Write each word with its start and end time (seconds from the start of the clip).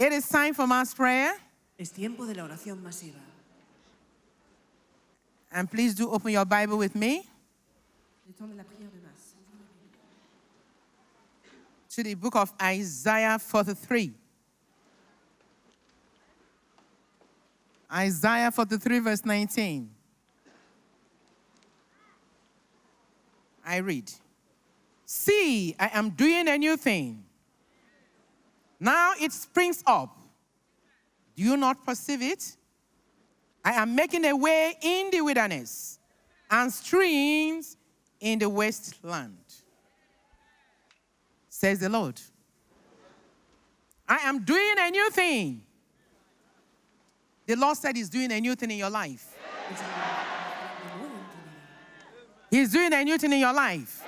It 0.00 0.12
is 0.14 0.26
time 0.26 0.54
for 0.54 0.66
mass 0.66 0.94
prayer. 0.94 1.34
Es 1.78 1.90
tiempo 1.90 2.24
de 2.26 2.32
la 2.34 2.44
oración 2.44 2.82
masiva. 2.82 3.20
And 5.52 5.70
please 5.70 5.94
do 5.94 6.10
open 6.10 6.32
your 6.32 6.46
Bible 6.46 6.78
with 6.78 6.94
me 6.94 7.26
Le 8.26 8.32
temps 8.32 8.50
de 8.50 8.56
la 8.56 8.62
prière 8.62 8.90
de 8.90 9.00
masse. 9.02 9.34
to 11.90 12.02
the 12.02 12.14
book 12.14 12.34
of 12.36 12.50
Isaiah 12.62 13.38
43. 13.38 14.12
Isaiah 17.92 18.50
43, 18.50 18.98
verse 19.00 19.24
19. 19.26 19.90
I 23.66 23.76
read 23.78 24.10
See, 25.04 25.74
I 25.78 25.90
am 25.92 26.10
doing 26.10 26.48
a 26.48 26.56
new 26.56 26.76
thing. 26.78 27.24
Now 28.80 29.12
it 29.20 29.30
springs 29.32 29.84
up. 29.86 30.16
Do 31.36 31.42
you 31.42 31.56
not 31.56 31.84
perceive 31.84 32.22
it? 32.22 32.56
I 33.62 33.72
am 33.72 33.94
making 33.94 34.24
a 34.24 34.34
way 34.34 34.74
in 34.80 35.10
the 35.12 35.20
wilderness 35.20 35.98
and 36.50 36.72
streams 36.72 37.76
in 38.18 38.38
the 38.38 38.48
wasteland, 38.48 39.36
says 41.48 41.80
the 41.80 41.90
Lord. 41.90 42.18
I 44.08 44.16
am 44.24 44.42
doing 44.42 44.74
a 44.78 44.90
new 44.90 45.10
thing. 45.10 45.62
The 47.46 47.54
Lord 47.54 47.76
said 47.76 47.96
He's 47.96 48.08
doing 48.08 48.32
a 48.32 48.40
new 48.40 48.54
thing 48.54 48.70
in 48.70 48.78
your 48.78 48.90
life. 48.90 49.36
He's 52.50 52.72
doing 52.72 52.92
a 52.92 53.04
new 53.04 53.18
thing 53.18 53.32
in 53.32 53.40
your 53.40 53.52
life. 53.52 54.02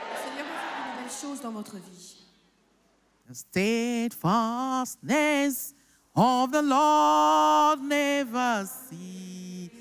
The 3.33 3.39
steadfastness 4.13 5.73
of 6.15 6.53
the 6.53 6.61
Lord 6.61 7.81
never 7.81 8.69
ceases. 8.91 9.73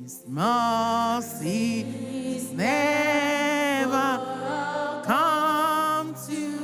His 0.00 0.22
mercy 0.28 1.80
is 1.80 2.52
never 2.52 4.20
come 5.04 6.14
to 6.28 6.61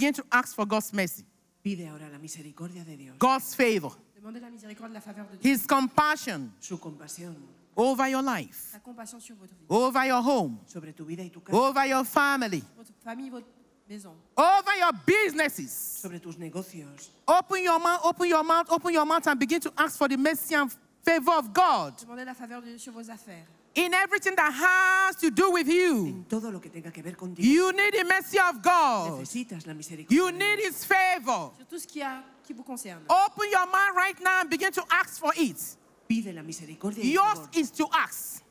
begin 0.00 0.14
to 0.14 0.24
ask 0.32 0.54
for 0.54 0.64
God's 0.66 0.92
mercy, 0.94 1.24
Pide 1.62 1.86
ahora 1.88 2.08
la 2.08 2.18
misericordia 2.18 2.82
de 2.84 2.96
Dios, 2.96 3.16
God's 3.18 3.54
favor, 3.54 3.92
la 4.22 4.50
miséricorde, 4.50 4.94
la 4.94 5.00
faveur 5.00 5.26
de 5.28 5.36
Dieu, 5.36 5.52
His 5.52 5.66
compassion 5.66 6.50
su 6.58 6.78
compasión. 6.78 7.36
over 7.76 8.08
your 8.08 8.22
life, 8.22 8.70
sa 8.72 8.78
compassion 8.80 9.20
sur 9.20 9.36
votre 9.36 9.54
vie, 9.54 9.66
over 9.68 10.06
your 10.06 10.22
home, 10.22 10.58
sobre 10.66 10.94
tu 10.94 11.04
vida 11.04 11.22
y 11.22 11.28
tu 11.28 11.40
casa, 11.42 11.54
over 11.58 11.86
your 11.86 12.04
family, 12.06 12.62
votre 12.76 12.92
famille, 13.04 13.28
votre 13.30 13.46
maison, 13.86 14.14
over 14.36 14.74
your 14.78 14.92
businesses. 15.04 15.70
sobre 15.70 16.18
tus 16.18 16.38
negocios. 16.38 17.10
Open 17.28 17.62
your 17.62 17.78
mouth, 17.78 18.00
open 18.02 18.26
your 18.26 18.42
mouth, 18.42 18.70
open 18.70 18.94
your 18.94 19.04
mouth, 19.04 19.26
and 19.26 19.38
begin 19.38 19.60
to 19.60 19.70
ask 19.76 19.98
for 19.98 20.08
the 20.08 20.16
mercy 20.16 20.54
and 20.54 20.70
favor 21.04 21.32
of 21.36 21.52
God. 21.52 21.92
Demandez 22.00 22.24
la 22.24 22.34
faveur 22.34 22.62
de 22.62 22.68
Dieu 22.68 22.78
sur 22.78 22.92
vos 22.94 23.10
affaires, 23.10 23.46
in 23.80 23.94
everything 23.94 24.34
that 24.36 24.52
has 24.52 25.16
to 25.16 25.30
do 25.30 25.50
with 25.50 25.66
you. 25.66 26.24
todo 26.28 26.50
lo 26.50 26.60
que 26.60 26.70
tenga 26.70 26.92
que 26.92 27.02
ver 27.02 27.16
contigo. 27.16 27.42
You 27.42 27.72
need 27.72 27.94
the 27.94 28.04
mercy 28.04 28.38
of 28.38 28.62
God. 28.62 29.26
La. 29.66 29.74
You 30.08 30.32
need 30.32 30.58
His 30.60 30.84
favor. 30.84 31.52
tout 31.68 31.78
ce 31.78 31.86
qui, 31.86 32.02
a, 32.02 32.22
qui 32.46 32.52
vous. 32.52 32.62
Open 32.62 33.50
your 33.50 33.66
mind 33.66 33.96
right 33.96 34.20
now 34.22 34.40
and 34.42 34.50
begin 34.50 34.72
to 34.72 34.82
ask 34.90 35.18
for 35.18 35.32
it. 35.36 35.76
Pide 36.06 36.32
la 36.32 36.42
misericordia 36.42 37.04
y 37.04 37.08
el 37.08 37.14
Yours 37.14 37.48
is 37.54 37.70
to 37.70 37.88
ask. 37.92 38.42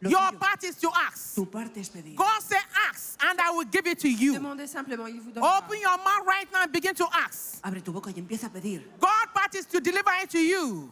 Lo 0.00 0.10
Your 0.10 0.32
tuyo, 0.32 0.38
part 0.40 0.64
is 0.64 0.76
to 0.76 0.90
ask. 1.08 1.36
tu 1.36 1.46
parte 1.46 1.78
es 1.78 1.88
pedir. 1.88 2.16
God 2.16 2.42
said, 2.42 2.58
Ask, 2.90 3.22
and 3.22 3.40
I 3.40 3.52
will 3.52 3.64
give 3.70 3.86
it 3.86 4.00
to 4.00 4.08
you. 4.08 4.34
Il 4.34 4.40
vous. 4.40 4.50
Open 4.50 5.80
your 5.80 5.96
mouth 5.98 6.26
right 6.26 6.52
now 6.52 6.64
and 6.64 6.72
begin 6.72 6.94
to 6.96 7.06
ask. 7.12 7.62
Abre 7.62 7.80
tu 7.80 7.92
boca 7.92 8.10
y 8.10 8.20
pedir. 8.20 8.82
God 8.98 9.32
part 9.32 9.54
is 9.54 9.64
to 9.66 9.80
deliver 9.80 10.10
it 10.20 10.28
to 10.30 10.40
you. 10.40 10.90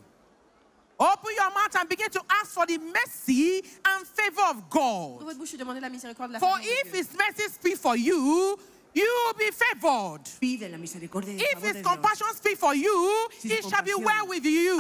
Open 1.01 1.33
your 1.35 1.49
mouth 1.49 1.75
and 1.81 1.89
begin 1.89 2.11
to 2.11 2.21
ask 2.29 2.53
for 2.53 2.67
the 2.67 2.77
mercy 2.77 3.63
and 3.87 4.07
favor 4.07 4.43
of 4.51 4.69
God. 4.69 5.23
votre 5.25 5.39
bouche 5.39 5.57
demandez 5.57 5.81
la 5.81 5.89
miséricorde, 5.89 6.33
la 6.33 6.39
For 6.39 6.59
if 6.61 6.93
His 6.93 7.09
mercy 7.17 7.49
speak 7.51 7.77
for 7.79 7.97
you, 7.97 8.59
you 8.93 9.03
will 9.25 9.35
be 9.39 9.51
favored. 9.51 10.21
Pide 10.39 10.69
la 10.71 10.77
misericordia 10.77 11.33
If 11.39 11.63
His 11.63 11.83
compassion 11.83 12.27
speak 12.35 12.59
for 12.59 12.75
you, 12.75 13.29
Si 13.39 13.49
it 13.51 13.65
shall 13.67 13.83
be 13.83 13.95
well 13.95 14.29
with 14.29 14.45
you. 14.45 14.79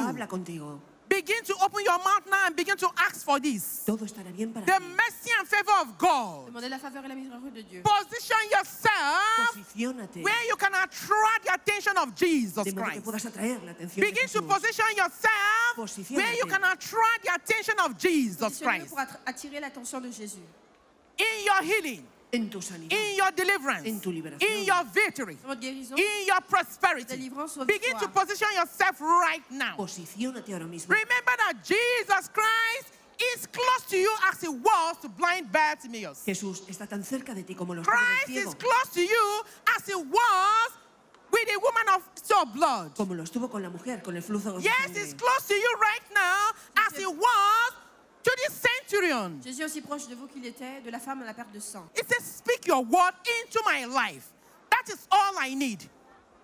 Begin 1.21 1.45
to 1.45 1.55
open 1.63 1.85
your 1.85 1.99
mouth 1.99 2.25
now 2.31 2.47
and 2.47 2.57
begin 2.57 2.77
to 2.79 2.89
ask 2.97 3.25
for 3.25 3.39
this. 3.39 3.85
Todo 3.85 4.05
estará 4.07 4.33
bien 4.35 4.53
para 4.55 4.65
The 4.65 4.79
ti. 4.79 4.85
mercy 4.97 5.31
and 5.39 5.47
favor 5.47 5.77
of 5.83 5.99
God. 5.99 6.47
Demandez 6.47 6.71
la 6.71 6.79
faveur 6.79 7.05
et 7.05 7.09
la 7.09 7.15
miséricorde 7.15 7.53
de 7.55 7.63
Dieu. 7.63 7.83
Position 7.83 8.39
yourself 8.51 9.53
Posiciónate. 9.53 10.23
where 10.23 10.45
you 10.49 10.57
can 10.57 10.73
attract 10.75 11.45
the 11.45 11.53
attention 11.53 11.97
of 11.99 12.15
Jesus 12.15 12.65
De 12.65 12.73
modo 12.73 12.85
que 12.85 12.91
Christ. 12.91 13.05
puedas 13.05 13.25
atraer 13.27 13.63
la 13.65 13.73
atención 13.73 13.97
de 13.97 14.01
Begin 14.01 14.27
to 14.29 14.41
Jesús. 14.41 14.49
position 14.49 14.87
yourself 14.97 16.11
where 16.11 16.35
you 16.37 16.47
can 16.47 16.65
attract 16.65 17.23
the 17.25 17.35
attention 17.35 17.75
of 17.81 17.99
Jesus 17.99 18.39
Positionnez-vous 18.61 18.65
Christ. 18.65 18.89
pour 18.89 18.99
attra- 18.99 19.21
attirer 19.27 19.61
l'attention 19.61 20.01
de 20.01 20.11
Jésus. 20.11 20.41
In 21.19 21.45
your 21.45 21.63
healing, 21.63 22.07
En 22.33 22.49
tu 22.49 22.61
sanidad. 22.63 22.93
in 22.97 23.17
your 23.17 23.33
deliverance, 23.33 23.87
En 23.89 24.01
tu 24.01 24.13
liberación. 24.13 24.43
in 24.49 24.65
your 24.65 24.85
victory, 24.85 25.37
guérison. 25.61 25.99
in 25.99 26.27
your 26.27 26.41
prosperity. 26.49 27.17
Begin 27.67 27.97
to 27.99 28.09
position 28.09 28.49
yourself 28.55 29.01
right 29.01 29.43
now. 29.51 29.77
Posiciónate 29.77 30.53
ahora 30.53 30.67
mismo. 30.67 30.89
Remember 30.95 31.37
that 31.39 31.55
Jesus 31.65 32.29
Christ 32.33 32.95
is 33.35 33.47
close 33.49 33.85
to 33.91 33.97
you 33.97 34.11
as 34.31 34.41
he 34.41 34.49
was 34.49 34.97
to 35.03 35.09
blind 35.09 35.51
Bartimaeus. 35.51 36.23
Jesús 36.25 36.63
está 36.69 36.87
tan 36.89 37.03
cerca 37.05 37.35
de 37.35 37.43
ti 37.43 37.55
como 37.55 37.75
lo 37.75 37.83
estaba 37.83 37.99
el 37.99 38.25
Christ 38.25 38.29
is 38.31 38.45
ciego. 38.45 38.59
close 38.59 38.89
to 38.95 39.01
you 39.03 39.43
as 39.77 39.87
he 39.87 39.95
was 39.97 40.71
with 41.33 41.47
the 41.47 41.59
woman 41.59 41.89
of 41.97 42.03
so 42.23 42.45
blood. 42.47 42.95
Como 42.97 43.15
lo 43.15 43.25
estuvo 43.25 43.51
con 43.51 43.63
la 43.63 43.71
mujer, 43.71 44.03
con 44.03 44.17
el 44.17 44.23
flujo 44.23 44.53
de 44.57 44.63
Yes, 44.63 44.73
sangre. 44.87 45.01
he's 45.03 45.15
close 45.15 45.47
to 45.49 45.55
you 45.55 45.77
right 45.81 46.03
now 46.15 46.51
as 46.87 46.97
he 46.97 47.07
was 47.07 47.73
to 48.23 48.31
the 48.37 48.53
centurion. 48.53 49.41
Jésus 49.43 49.65
aussi 49.65 49.81
proche 49.81 50.07
de 50.09 50.15
vous 50.15 50.27
qu'il 50.29 50.45
était 50.45 50.81
de 50.85 50.91
la 50.91 50.99
femme 50.99 51.23
à 51.23 51.27
la 51.27 51.33
perte 51.35 51.53
de 51.53 51.61
sang. 51.61 51.89
He 51.95 52.03
says, 52.07 52.25
Speak 52.25 52.67
your 52.67 52.83
word 52.85 53.15
into 53.43 53.61
my 53.65 53.85
life. 53.87 54.29
That 54.71 54.93
is 54.93 55.07
all 55.11 55.35
I 55.39 55.55
need. 55.55 55.83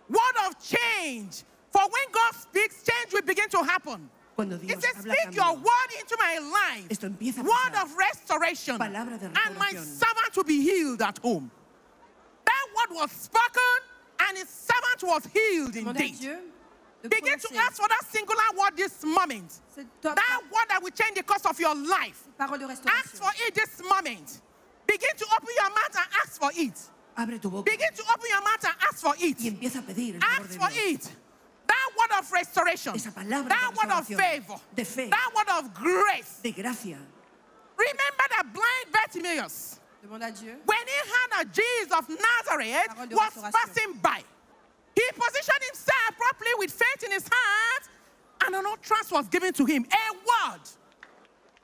Word 0.08 0.36
of 0.46 0.54
change. 0.62 1.42
For 1.72 1.82
when 1.82 2.10
God 2.12 2.34
speaks, 2.40 2.82
change 2.82 3.12
will 3.12 3.22
begin 3.22 3.48
to 3.50 3.62
happen. 3.62 4.08
Cuando 4.34 4.58
He 4.58 4.68
says, 4.68 4.84
habla 4.96 5.14
Speak 5.14 5.34
your 5.36 5.54
word 5.54 5.90
into 5.98 6.16
my 6.18 6.38
life. 6.38 6.88
Esto 6.90 7.06
empieza 7.08 7.40
a 7.40 7.42
Word 7.44 7.72
pasar. 7.72 7.82
of 7.84 7.96
restoration. 7.96 8.78
Palabra 8.78 9.18
de 9.18 9.26
And 9.26 9.58
my 9.58 9.70
restauración. 9.72 9.84
servant 9.84 10.36
will 10.36 10.44
be 10.44 10.60
healed 10.62 11.02
at 11.02 11.18
home. 11.18 11.50
That 12.44 12.66
word 12.76 12.96
was 13.02 13.10
spoken, 13.12 13.80
and 14.20 14.38
his 14.38 14.48
servant 14.48 15.02
was 15.02 15.26
healed 15.32 15.72
Demandez 15.72 16.00
à 16.00 16.06
indeed. 16.06 16.18
Dieu 16.20 16.38
Begin 17.02 17.38
to 17.38 17.48
ask 17.56 17.76
for 17.80 17.88
that 17.88 18.02
singular 18.10 18.42
word 18.58 18.76
this 18.76 19.04
moment. 19.04 19.60
That 20.02 20.40
word 20.52 20.66
that 20.68 20.82
will 20.82 20.90
change 20.90 21.16
the 21.16 21.22
course 21.22 21.46
of 21.46 21.58
your 21.60 21.74
life. 21.74 22.24
Ask 22.38 23.16
for 23.16 23.30
it 23.46 23.54
this 23.54 23.80
moment. 23.88 24.40
Begin 24.86 25.10
to 25.16 25.26
open 25.36 25.48
your 25.54 25.70
mouth 25.70 25.96
and 25.96 26.06
ask 26.22 26.40
for 26.40 26.50
it. 26.54 26.74
Abre 27.16 27.38
tu 27.40 27.48
boca 27.50 27.64
Begin 27.70 27.92
to 27.94 28.02
open 28.12 28.28
your 28.28 28.42
mouth 28.42 28.64
and 28.64 28.74
ask 28.82 29.00
for 29.00 29.14
it. 29.18 29.38
empieza 29.38 29.78
a 29.78 29.82
pedir 29.82 30.14
el 30.16 30.20
favor 30.20 30.42
Ask 30.42 30.58
for 30.58 30.68
it. 30.72 31.16
That 31.66 31.90
word 31.98 32.18
of 32.18 32.32
restoration. 32.32 32.92
That 32.92 33.72
word 33.76 33.90
of 33.92 34.06
favor. 34.06 34.56
That 35.10 35.30
word 35.34 35.48
of 35.58 35.74
grace. 35.74 36.40
de 36.42 36.52
gracia. 36.52 36.98
Remember 37.76 38.24
that 38.30 38.44
blind 38.52 38.92
Bartimaeus, 38.92 39.80
Demande 40.02 40.22
à 40.22 40.30
Dieu. 40.30 40.56
when 40.64 40.78
he 40.86 40.98
heard 41.10 41.30
that 41.32 41.52
Jesus 41.52 41.92
of 41.92 42.08
Nazareth 42.08 43.10
was 43.12 43.52
passing 43.52 43.92
by, 44.02 44.22
he 44.96 45.04
positioned 45.12 45.62
himself 45.70 46.16
properly 46.16 46.50
with 46.58 46.72
faith 46.72 47.04
in 47.04 47.12
his 47.12 47.28
heart, 47.30 47.88
and 48.46 48.54
an 48.54 48.64
utterance 48.66 49.12
was 49.12 49.28
given 49.28 49.52
to 49.52 49.64
him. 49.64 49.84
A 49.84 50.12
word. 50.14 50.62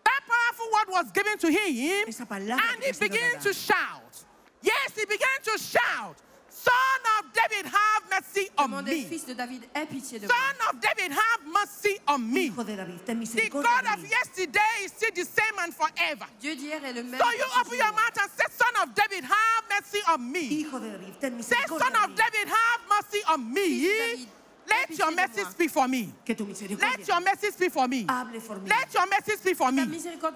That 0.05 0.21
powerful 0.29 0.67
word 0.73 0.89
was 0.89 1.11
given 1.13 1.39
to 1.39 1.51
him, 1.51 2.07
and 2.07 2.83
he 2.85 2.93
began 3.01 3.41
to 3.41 3.53
shout. 3.53 4.25
Yes, 4.63 4.95
he 4.95 5.05
began 5.07 5.41
to 5.45 5.59
shout. 5.59 6.17
Son 6.63 7.03
of 7.19 7.33
David, 7.33 7.67
have 7.67 8.03
mercy 8.11 8.49
on 8.57 8.85
me. 8.85 9.05
fils 9.05 9.27
de 9.27 9.35
David, 9.35 9.63
aie 9.75 9.87
pitié 9.87 10.19
de 10.21 10.27
moi. 10.27 10.37
Son 10.37 10.69
of 10.69 10.81
David, 10.81 11.11
have 11.13 11.41
mercy 11.47 11.99
on 12.07 12.19
me. 12.19 12.49
Hijo 12.49 12.63
de 12.65 12.77
David, 12.77 13.05
ten 13.05 13.15
The 13.17 13.21
misericordia 13.21 13.71
God 13.71 13.85
de 13.85 13.93
of 13.95 14.11
yesterday 14.11 14.75
is 14.85 14.93
still 14.93 15.11
the 15.15 15.25
same 15.25 15.59
and 15.61 15.75
forever. 15.75 16.27
Dieu 16.41 16.55
d'hier 16.55 16.81
est 16.85 16.93
le 16.93 17.03
même. 17.03 17.19
So 17.21 17.31
you 17.33 17.45
open 17.61 17.79
your 17.79 17.93
mouth 17.93 18.19
and 18.23 18.31
say, 18.31 18.47
Son 18.51 18.75
of 18.83 18.95
David, 18.95 19.25
have 19.25 19.65
mercy 19.69 20.01
on 20.09 20.33
me. 20.33 20.49
Hijo 20.49 20.79
de 20.79 20.91
David, 20.91 21.21
ten 21.21 21.43
Say, 21.43 21.57
Son 21.67 21.79
of. 21.79 22.15
David, 22.15 22.49
have 22.49 22.81
mercy 22.89 23.21
on 23.29 23.53
me. 23.53 23.67
Fils 23.81 23.91
de 23.91 23.99
David, 23.99 24.29
Let 24.69 24.99
your 24.99 25.11
mercy 25.11 25.45
speak 25.51 25.71
for 25.71 25.89
me. 25.89 26.13
Let 26.29 27.09
your 27.09 27.21
mercy 27.21 27.51
speak 27.51 27.73
for 27.73 27.89
me. 27.89 28.05
mí. 28.05 28.69
Let 28.69 28.95
your 28.95 29.07
mercy 29.07 29.37
speak 29.37 29.57
for 29.57 29.73
me. 29.73 29.85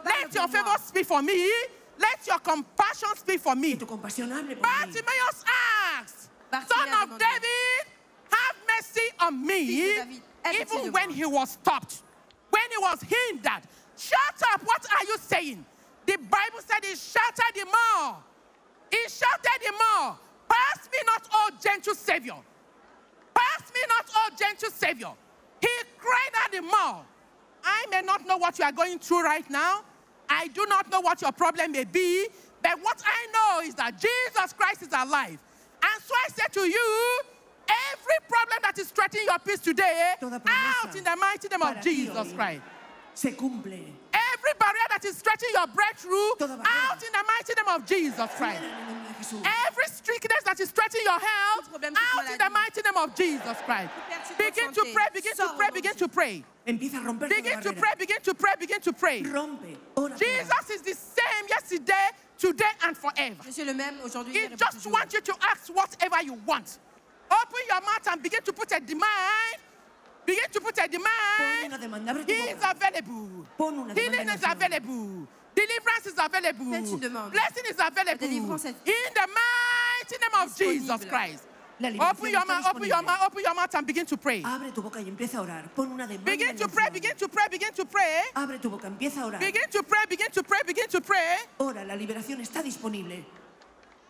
Let 0.04 0.34
your 0.34 0.48
favor 0.48 0.76
speak 0.84 1.06
for 1.06 1.22
me. 1.22 1.50
Let 1.98 2.26
your 2.26 2.38
compassion 2.40 3.08
speak 3.16 3.40
for 3.40 3.54
me. 3.56 3.72
Que 3.72 3.78
tu 3.78 3.86
compasión 3.86 4.30
hable 4.30 4.56
por 4.56 4.56
mí. 4.56 4.62
Bartimaeus 4.62 5.28
asked, 5.30 5.46
ah, 5.46 5.75
Bartimaeus 5.96 6.28
Son 6.68 7.10
of. 7.12 7.18
David, 7.18 7.84
have 8.30 8.56
mercy 8.68 9.08
on 9.20 9.46
me. 9.46 9.66
de 9.66 9.94
David, 9.94 10.22
aie 10.44 10.52
pitié 10.52 10.62
Even 10.62 10.92
when 10.92 11.10
he 11.10 11.26
was 11.26 11.50
stopped, 11.50 12.02
when 12.50 12.62
he 12.70 12.78
was 12.78 13.00
hindered. 13.02 13.62
Shut 13.96 14.42
up, 14.52 14.62
what 14.64 14.84
are 14.92 15.04
you 15.04 15.16
saying? 15.18 15.64
The 16.06 16.16
Bible 16.16 16.60
said 16.60 16.84
he 16.84 16.94
shouted 16.94 17.52
the 17.54 17.64
more. 17.64 18.16
He 18.90 19.08
shouted 19.08 19.58
the 19.64 19.72
more. 19.72 20.16
Pass 20.48 20.88
me 20.92 20.98
not, 21.06 21.28
O 21.32 21.50
gentle 21.60 21.94
Savior. 21.94 22.36
Pass 23.34 23.72
me 23.74 23.80
not, 23.88 24.06
O 24.14 24.28
gentle 24.38 24.70
Savior. 24.70 25.10
He 25.60 25.68
cried 25.98 26.30
out 26.44 26.52
the 26.52 26.62
more. 26.62 27.04
I 27.64 27.86
may 27.90 28.02
not 28.02 28.26
know 28.26 28.36
what 28.36 28.58
you 28.58 28.64
are 28.64 28.72
going 28.72 28.98
through 28.98 29.24
right 29.24 29.48
now. 29.50 29.82
I 30.28 30.48
do 30.48 30.66
not 30.68 30.90
know 30.90 31.00
what 31.00 31.20
your 31.22 31.32
problem 31.32 31.72
may 31.72 31.84
be. 31.84 32.28
But 32.62 32.78
what 32.82 33.02
I 33.04 33.26
know 33.32 33.68
is 33.68 33.74
that 33.74 33.98
Jesus 34.00 34.52
Christ 34.52 34.82
is 34.82 34.92
alive. 34.92 35.38
And 35.82 36.02
so 36.02 36.14
I 36.14 36.28
say 36.30 36.44
to 36.52 36.60
you, 36.60 37.20
every 37.68 38.18
problem 38.28 38.58
that 38.62 38.78
is 38.78 38.90
threatening 38.90 39.26
your 39.26 39.38
peace 39.38 39.60
today, 39.60 40.14
out 40.22 40.94
in 40.96 41.04
the 41.04 41.16
mighty 41.16 41.48
name 41.48 41.62
of 41.62 41.80
Jesus. 41.82 42.32
Christ. 42.32 42.62
Se 43.14 43.32
cumple. 43.32 43.72
Every 44.12 44.52
barrier 44.60 44.88
that 44.90 45.04
is 45.06 45.16
threatening 45.22 45.52
your 45.54 45.66
breakthrough, 45.68 46.36
Toda 46.38 46.60
out 46.60 47.00
in 47.00 47.12
the 47.12 47.24
mighty 47.24 47.54
name 47.56 47.68
of 47.74 47.86
Jesus 47.86 48.30
Christ. 48.36 48.60
En 48.60 48.68
el 48.68 48.92
nombre 48.92 49.08
de 49.08 49.24
Jesús. 49.24 49.40
Every 49.66 49.88
sickness 49.88 50.42
that 50.44 50.60
is 50.60 50.70
threatening 50.70 51.04
your 51.04 51.18
health, 51.18 51.64
Tout 51.64 51.72
problème, 51.72 51.94
toute 51.94 52.04
out 52.12 52.30
in 52.30 52.38
the 52.38 52.50
mighty 52.50 52.82
name 52.82 52.96
of 52.96 53.14
Jesus 53.16 53.56
Christ. 53.64 53.90
Begin 54.36 54.72
to 54.72 54.84
pray, 54.92 55.06
begin 55.14 55.34
to 55.34 55.48
pray, 55.56 55.70
begin 55.72 55.94
to 55.94 56.08
pray. 56.08 56.44
Empieza 56.66 56.98
a 56.98 57.04
romper 57.04 57.28
Begin 57.28 57.60
to 57.62 57.72
pray, 57.72 57.92
begin 57.98 58.20
to 58.20 58.34
pray, 58.34 58.52
begin 58.60 58.80
to 58.80 58.92
pray. 58.92 59.22
Rompe. 59.22 59.76
Jesus 60.18 60.70
is 60.70 60.82
the 60.82 60.94
same 60.94 61.48
yesterday, 61.48 62.10
today, 62.38 62.64
and 62.86 62.96
forever. 62.96 63.36
Le 63.66 63.74
même 63.74 63.94
aujourd'hui. 64.04 64.32
He 64.34 64.38
hier 64.38 64.52
et 64.52 64.56
pour 64.56 64.70
just 64.72 64.86
wants 64.86 65.12
you 65.12 65.20
to 65.20 65.32
ask 65.50 65.68
whatever 65.74 66.22
you 66.24 66.34
want. 66.46 66.78
Open 67.30 67.62
your 67.68 67.80
mouth 67.80 68.06
and 68.12 68.22
begin 68.22 68.42
to 68.42 68.52
put 68.52 68.70
a 68.72 68.80
demand. 68.80 69.58
Begin 70.24 70.50
to 70.52 70.60
put 70.60 70.78
a 70.78 70.88
demand. 70.88 71.66
una 71.66 71.78
demanda. 71.78 72.10
Abre 72.10 72.24
tu 72.24 72.32
He 72.32 72.50
is 72.50 72.62
available. 72.62 73.46
Healing 73.94 74.28
is 74.28 74.42
available. 74.42 75.26
Deliverance 75.54 76.06
is 76.06 76.18
available. 76.18 76.72
Faites 76.72 76.92
une 76.92 77.00
demande. 77.00 77.32
Blessing 77.32 77.64
is 77.70 77.78
available. 77.78 78.26
In 78.26 79.10
the 79.14 79.26
mighty 79.40 80.16
name 80.20 80.42
of 80.42 80.56
Jesus. 80.56 81.04
Christ. 81.06 81.44
Open 81.78 82.30
your 82.30 82.46
mouth, 82.46 82.66
open 82.74 82.84
your 82.88 83.02
mouth, 83.02 83.20
open 83.26 83.42
your 83.44 83.54
mouth 83.54 83.74
and 83.74 83.86
begin 83.86 84.06
to 84.06 84.16
pray. 84.16 84.42
Abre 84.42 84.72
tu 84.72 84.80
boca 84.82 84.98
y 85.00 85.08
empieza 85.10 85.38
a 85.38 85.42
orar. 85.42 85.68
Pon 85.74 85.92
una 85.92 86.06
demanda. 86.06 86.30
Begin 86.30 86.56
to 86.56 86.68
pray, 86.68 86.88
begin 86.90 87.14
to 87.16 87.28
pray, 87.28 87.46
begin 87.50 87.72
to 87.74 87.84
pray. 87.84 88.22
Abre 88.34 88.58
tu 88.58 88.70
boca, 88.70 88.86
empieza 88.88 89.20
a 89.22 89.26
orar. 89.26 89.40
Begin 89.40 89.68
to 89.70 89.82
pray, 89.82 90.04
begin 90.08 90.30
to 90.30 90.42
pray, 90.42 90.60
begin 90.66 90.88
to 90.88 91.00
pray. 91.02 91.36
Ora, 91.58 91.84
la 91.84 91.94
liberación 91.94 92.40
está 92.40 92.62
disponible. 92.62 93.22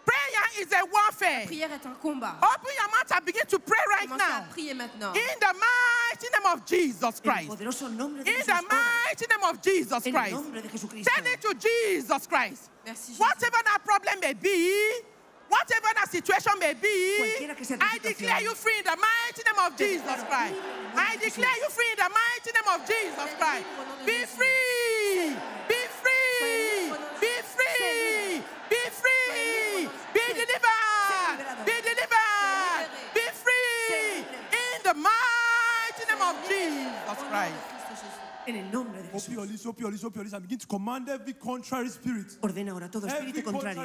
Prayer 0.05 0.65
is 0.65 0.71
a 0.73 0.85
warfare. 0.85 1.41
La 1.41 1.47
Prière 1.47 1.73
est 1.73 1.85
un 1.87 1.95
combat. 2.01 2.37
Open 2.41 2.71
your 2.79 2.89
mouth 2.89 3.11
and 3.17 3.27
begin 3.27 3.47
to 3.49 3.59
pray 3.59 3.81
right 3.99 4.09
Commencez 4.09 4.23
à 4.23 4.41
now. 4.41 4.53
prier 4.53 4.75
maintenant. 4.75 5.13
In 5.17 5.39
the 5.41 5.53
mighty 5.59 6.29
name 6.31 6.53
of 6.53 6.65
Jesus 6.65 7.21
En 7.25 7.31
el 7.31 7.35
Christ. 7.35 7.49
poderoso 7.49 7.89
nombre 7.91 8.23
de 8.23 8.31
In 8.31 8.37
Jesús. 8.37 8.47
the 8.47 8.63
mighty 8.71 9.27
name 9.29 9.51
of 9.51 9.61
Jesus 9.61 10.07
En 10.07 10.15
el 10.15 10.21
Christ. 10.23 10.33
nombre 10.37 10.63
de 10.63 10.69
Jesucristo. 10.69 11.11
Tell 11.13 11.27
it 11.33 11.41
to 11.43 11.55
Jesus 11.59 12.27
Christ. 12.29 12.71
Merci, 12.87 13.13
Jésus. 13.15 13.19
Whatever 13.19 13.59
that 13.65 13.81
problem 13.85 14.21
may 14.21 14.35
be, 14.35 15.03
whatever 15.49 15.89
that 15.95 16.09
situation 16.11 16.53
may 16.59 16.75
be, 16.75 17.19
Cualquiera 17.19 17.55
que 17.55 17.65
sea 17.65 17.77
tu 17.77 17.85
I 17.85 17.99
declare 17.99 18.43
you 18.43 18.55
free 18.55 18.79
in 18.79 18.85
the 18.85 18.97
mighty 18.97 19.43
name 19.45 19.61
of 19.67 19.77
Jesus 19.77 20.19
Christ. 20.29 20.55
I 20.97 21.17
declare 21.17 21.57
you 21.63 21.69
free 21.71 21.91
in 21.93 21.99
the 21.99 22.11
mighty 22.11 22.51
name 22.53 22.69
of 22.75 22.81
Jesus 22.87 23.29
Christ. 23.39 23.67
Be 24.05 24.25
free, 24.27 25.37
be 25.69 25.81
free, 26.01 26.93
be 27.21 27.35
free, 27.43 28.43
be 28.71 28.83
free, 28.91 29.89
be 30.15 30.25
delivered, 30.35 31.39
be 31.65 31.77
delivered, 31.83 32.89
be 33.15 33.27
free 33.33 34.25
in 34.51 34.79
the 34.83 34.95
mighty 34.95 36.05
name 36.09 36.23
of 36.23 36.35
Jesus 36.49 37.23
Christ. 37.29 37.55
de 37.55 37.87
Christ 37.87 38.01
Jésus. 38.03 38.15
En 38.47 38.55
el 38.57 38.71
nombre 38.71 39.03
de 39.03 39.09
Open 39.09 39.21
Jesús. 39.21 39.35
your 39.35 39.47
lips, 39.47 39.67
open 39.67 39.83
your 39.83 39.91
lips, 39.91 40.05
open 40.05 40.19
your 40.19 40.25
lips, 40.25 40.35
and 40.35 40.43
begin 40.43 40.59
to 40.59 40.67
command 40.67 41.09
every 41.09 41.35
contrary 41.35 41.89
spirit, 41.89 42.39
Ordena 42.41 42.73
ahora 42.73 42.89
todo 42.91 43.07
every 43.09 43.31
espíritu 43.31 43.43
contrario. 43.43 43.83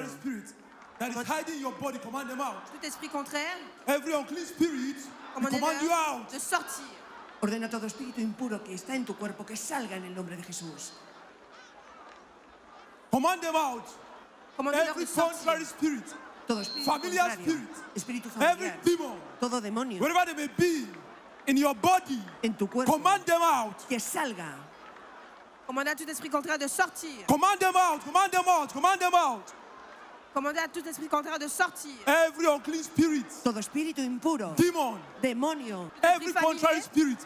Contrary 1.01 1.13
spirit 1.13 1.15
that 1.15 1.15
is 1.18 1.27
hiding 1.27 1.59
your 1.62 1.74
body, 1.74 2.00
command 2.00 2.30
them 2.30 2.42
out. 2.42 2.65
Tout 2.71 2.86
esprit 2.88 3.09
contraire, 3.09 3.57
Every 3.88 4.13
unclean 4.13 4.45
spirit, 4.45 4.95
we 5.38 5.45
command 5.48 5.81
you 5.81 5.92
out. 5.92 6.30
de 6.30 6.39
sortir. 6.39 6.86
Ordena 7.42 7.69
todo 7.69 7.88
espíritu 7.88 8.21
impuro 8.21 8.63
que 8.63 8.74
está 8.74 8.94
en 8.95 9.03
tu 9.06 9.15
cuerpo 9.15 9.44
que 9.45 9.56
salga 9.56 9.95
en 9.95 10.06
el 10.06 10.13
nombre 10.13 10.36
de 10.36 10.44
Jesús. 10.44 10.92
Command 13.12 13.42
them 13.42 13.56
out. 13.56 13.83
Commandez-leur 14.57 14.89
Every 14.95 15.06
de 15.06 15.12
contrary 15.12 15.65
spirit, 15.65 16.06
Todo 16.48 16.62
espíritu 16.62 16.86
Familiar 16.92 17.30
contrario, 17.36 17.54
spirit. 17.54 17.69
espíritu 17.95 18.30
every 18.42 18.71
demon, 18.83 19.18
todo 19.39 19.62
demonio 19.62 20.00
wherever 20.01 20.25
they 20.25 20.36
may 20.36 20.47
be, 20.57 20.86
in 21.47 21.57
your 21.57 21.74
body, 21.74 22.21
en 22.44 22.54
tu 22.54 22.68
cuerpo 22.68 22.92
command 22.92 23.25
them 23.25 23.42
out. 23.42 23.75
que 23.88 24.00
salga. 24.00 24.56
Commandez 25.65 25.92
à 25.92 25.95
tout 25.95 26.09
esprit 26.09 26.30
contraire 26.30 26.57
de 26.59 26.68
sortir. 26.68 27.25
Command 27.27 27.57
them 27.59 27.75
out. 27.75 28.04
Command 28.04 28.30
them 28.31 28.44
out. 28.47 28.71
Command 28.74 29.00
them 29.00 29.13
out. 29.15 29.54
Commandez 30.33 30.60
à 30.60 30.68
tout 30.68 30.86
esprit 30.88 31.07
contraire 31.10 31.38
de 31.39 31.48
sortir. 31.48 31.92
Every 32.07 32.48
unclean 32.48 32.83
spirit, 32.83 33.25
Todo 33.44 33.60
espíritu 33.60 34.01
impuro, 34.01 34.54
demon, 34.56 34.98
demonio, 35.22 35.92
every 36.01 36.28
familiar. 36.31 36.42
contrary 36.42 36.81
spirit, 36.81 37.18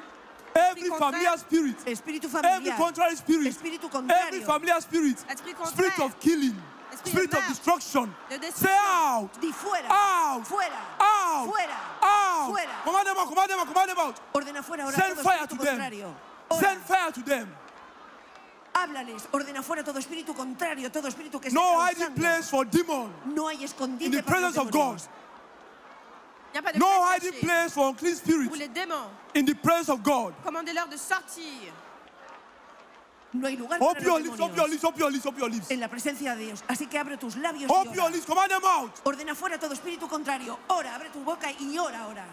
every 0.56 0.90
familiar 0.90 1.38
spirit, 1.38 1.75
espíritu 1.86 2.25
every 2.28 2.42
familiar, 2.72 2.75
contrary 2.78 3.16
spirit, 3.16 3.48
espíritu 3.48 3.86
every 3.86 4.42
contrario, 4.42 4.46
familiar 4.46 4.81
spirit, 4.81 5.19
spirit 5.68 6.00
of 6.00 6.19
killing, 6.19 6.56
Esprit 6.94 7.12
spirit 7.12 7.31
de 7.31 7.38
of 7.38 7.48
destruction. 7.48 8.16
de 8.30 8.52
Say 8.52 8.69
out. 8.72 9.30
di 9.40 9.52
fuera, 9.52 9.88
Out. 9.90 10.46
fuera, 10.48 10.80
Out. 11.00 11.48
fuera, 11.50 11.78
Out. 12.02 12.50
fuera. 12.50 12.84
Command 12.86 13.06
them 13.06 13.18
out. 13.18 13.28
Command 13.30 13.50
them 13.50 13.60
out. 13.60 13.68
Command 13.68 13.90
them 13.90 14.00
out. 14.00 14.19
Ordena 14.34 14.63
fuera 14.63 14.84
ahora 14.84 14.96
Send 14.96 15.16
todo 15.18 15.24
fire 15.24 15.46
to 15.48 15.56
them. 15.57 15.78
contrario. 15.78 16.16
Send 16.60 16.81
fire 16.81 17.12
to 17.12 17.22
them. 17.22 17.48
Háblales, 18.75 19.27
ordena 19.31 19.63
fuera 19.63 19.83
todo 19.83 19.98
espíritu 20.00 20.33
contrario, 20.36 20.92
todo 20.92 21.07
espíritu 21.07 21.39
que 21.39 21.49
No 21.49 21.80
hiding 21.81 22.07
causando. 22.14 22.21
place 22.21 22.49
for 22.49 22.66
demon 22.66 23.11
No 23.33 23.47
hay 23.47 23.57
in 23.57 23.64
escondite 23.64 24.11
the 24.11 24.21
para 24.23 24.42
los 24.42 24.54
presence 24.54 24.57
of 24.59 24.71
God. 24.71 24.97
demonios. 24.97 25.09
Il 26.47 26.52
n'y 26.54 26.59
a 26.59 26.61
pas 26.61 26.73
de 26.73 26.80
No 26.80 26.85
place 26.85 27.16
hiding 27.16 27.31
cachée. 27.31 27.42
place 27.45 27.73
for 27.73 27.90
unclean 27.90 28.16
spirits 28.16 28.47
Pour 28.49 28.57
les 28.57 28.68
démons, 28.69 29.09
in 29.35 29.45
the 29.45 29.56
presence 29.56 29.90
of 29.90 30.04
God. 30.04 30.33
commandez-leur 30.44 30.88
de 30.90 30.97
sortir. 30.97 31.71
No 33.33 33.47
hay 33.47 33.57
lugar 33.57 33.80
para 33.80 33.92
Open 33.92 34.04
your 34.04 34.14
los 34.19 34.21
lips. 34.23 34.40
Open 34.40 34.56
your 34.56 34.68
demonios 34.68 34.69
lips. 34.71 34.83
Open 34.85 34.99
your 34.99 35.11
lips. 35.11 35.26
Open 35.26 35.40
your 35.42 35.49
lips. 35.49 35.71
en 35.71 35.80
la 35.81 35.88
presencia 35.90 36.35
de 36.35 36.45
Dios. 36.45 36.64
Así 36.69 36.88
que 36.88 36.97
abre 36.97 37.18
tus 37.18 37.35
labios 37.35 37.69
y 37.69 37.73
Open 37.73 37.94
your 37.94 38.04
ora. 38.06 38.14
lips. 38.14 38.26
Command 38.26 38.49
them 38.49 38.64
out. 38.64 38.92
Ordena 39.04 39.35
fuera 39.35 39.59
todo 39.59 39.73
espíritu 39.73 40.07
contrario. 40.07 40.57
Ora, 40.69 40.95
abre 40.95 41.09
tu 41.09 41.19
boca 41.19 41.52
y 41.59 41.78
ora 41.78 42.04
ahora. 42.04 42.26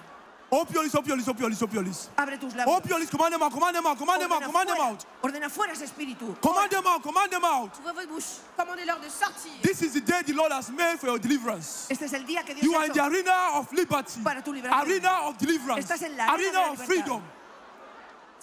Your 0.52 0.82
lips. 0.82 0.94
Open 0.94 1.09
your 1.09 1.16
lips. 1.16 1.28
Open 1.62 1.75
your 1.75 1.82
lips. 1.85 2.11
Abre 2.16 2.38
tus 2.38 2.52
labios. 2.54 2.87
Your 2.88 2.99
lips. 2.99 3.11
Command 3.11 3.32
them 3.32 3.42
out. 3.42 3.52
Command 3.52 3.75
them 3.75 3.87
out. 3.87 3.97
Command 3.99 4.21
them 4.23 4.32
out. 4.32 4.42
Ordena 4.42 4.47
Command 4.47 4.68
them 4.68 4.76
fuera. 4.76 4.90
out. 4.90 5.06
Ordena 5.23 5.49
fuera 5.49 5.73
ese 5.73 5.82
espíritu. 5.85 6.37
Command 6.42 6.71
them 6.71 6.87
out. 6.87 7.02
Command 7.02 7.30
them 7.32 7.44
out. 7.44 7.71
Ouvrez 7.78 7.92
votre 7.94 8.09
bouche. 8.09 8.38
Commandez-leur 8.59 9.00
de 9.00 9.09
sortir. 9.09 9.50
This 9.62 9.80
is 9.82 9.92
the 9.94 10.00
day 10.02 10.23
the 10.26 10.35
Lord 10.35 10.52
has 10.52 10.71
made 10.71 10.99
for 10.99 11.06
your 11.06 11.18
deliverance. 11.18 11.87
Este 11.90 12.02
es 12.04 12.12
el 12.12 12.25
día 12.26 12.44
que 12.44 12.54
Dios 12.54 12.64
You 12.64 12.75
are 12.75 12.85
in 12.87 12.92
the 12.92 13.00
arena 13.02 13.52
of 13.59 13.73
liberty, 13.73 14.21
para 14.23 14.42
tu 14.42 14.52
liberación. 14.52 14.82
arena 14.87 15.23
of 15.28 15.38
deliverance, 15.38 15.80
Estás 15.88 16.02
en 16.02 16.16
la 16.18 16.26
arena 16.26 16.52
de 16.52 16.66
la 16.66 16.73
of 16.73 16.85
freedom. 16.85 17.23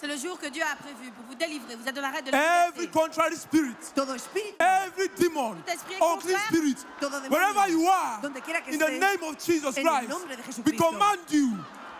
C'est 0.00 0.06
le 0.08 0.16
jour 0.16 0.36
que 0.38 0.48
Dieu 0.50 0.62
a 0.64 0.74
prévu 0.76 1.12
pour 1.12 1.26
vous 1.26 1.34
délivrer. 1.36 1.76
Vous 1.76 1.86
êtes 1.86 1.94
dans 1.94 2.00
l'arrêt 2.00 2.22
de 2.22 2.30
la 2.32 2.66
Every 2.68 2.88
contrary 2.88 3.36
spirit, 3.36 3.76
Todo 3.94 4.14
espíritu. 4.14 4.56
every 4.58 5.10
demon, 5.16 5.54
Tout 5.64 5.70
esprit 5.72 5.98
contraire, 5.98 6.40
spirit, 6.48 6.78
todo 6.98 7.20
demonio, 7.20 7.30
wherever 7.30 7.68
you 7.70 7.86
are, 7.86 8.18
donde 8.22 8.40
quiera 8.40 8.62
que 8.62 8.72
in 8.72 8.78
the 8.80 8.98
name 8.98 9.22
of 9.22 9.36
Jesus 9.38 9.76
en 9.76 9.86
el 9.86 9.92
Christ, 9.98 10.08
nombre 10.08 10.36
de 10.36 10.42
we 10.64 10.72
command 10.76 11.20
you 11.30 11.52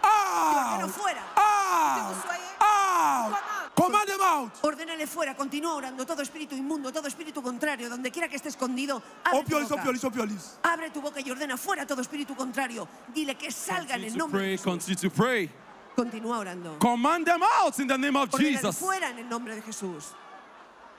ordeno 0.02 0.86
out, 0.86 0.92
fuera. 0.92 1.22
Command. 3.74 4.08
them 4.08 4.20
out. 4.20 4.52
Ordénale 4.62 5.06
fuera, 5.06 5.34
continúa 5.34 5.74
orando. 5.74 6.04
Todo 6.04 6.22
espíritu 6.22 6.54
inmundo, 6.54 6.92
todo 6.92 7.08
espíritu 7.08 7.42
contrario, 7.42 7.88
donde 7.88 8.10
quiera 8.10 8.28
que 8.28 8.36
esté 8.36 8.48
escondido, 8.48 9.02
abre 9.24 9.38
Open 9.38 9.50
tu 9.50 9.58
lips, 9.58 10.02
boca. 10.02 10.24
lips. 10.26 10.58
Abre 10.62 10.90
tu 10.90 11.00
boca 11.00 11.20
y 11.20 11.30
ordena 11.30 11.56
fuera 11.56 11.86
todo 11.86 12.02
espíritu 12.02 12.34
contrario. 12.34 12.86
Dile 13.14 13.36
que 13.36 13.50
salga 13.50 13.96
en 13.96 14.04
el 14.04 14.16
nombre 14.16 14.42
de 14.42 14.50
Jesús. 14.58 14.64
continue 14.64 14.96
to 14.96 15.10
pray. 15.10 15.50
Continúa 15.96 16.38
orando. 16.38 16.78
Command 16.78 17.26
them 17.26 17.42
out 17.42 17.78
in 17.78 17.86
the 17.86 17.96
name 17.96 18.16
of 18.16 18.30
Jesus. 18.38 18.76
fuera 18.76 19.10
en 19.10 19.18
el 19.18 19.28
nombre 19.28 19.54
de 19.54 19.62
Jesús. 19.62 20.14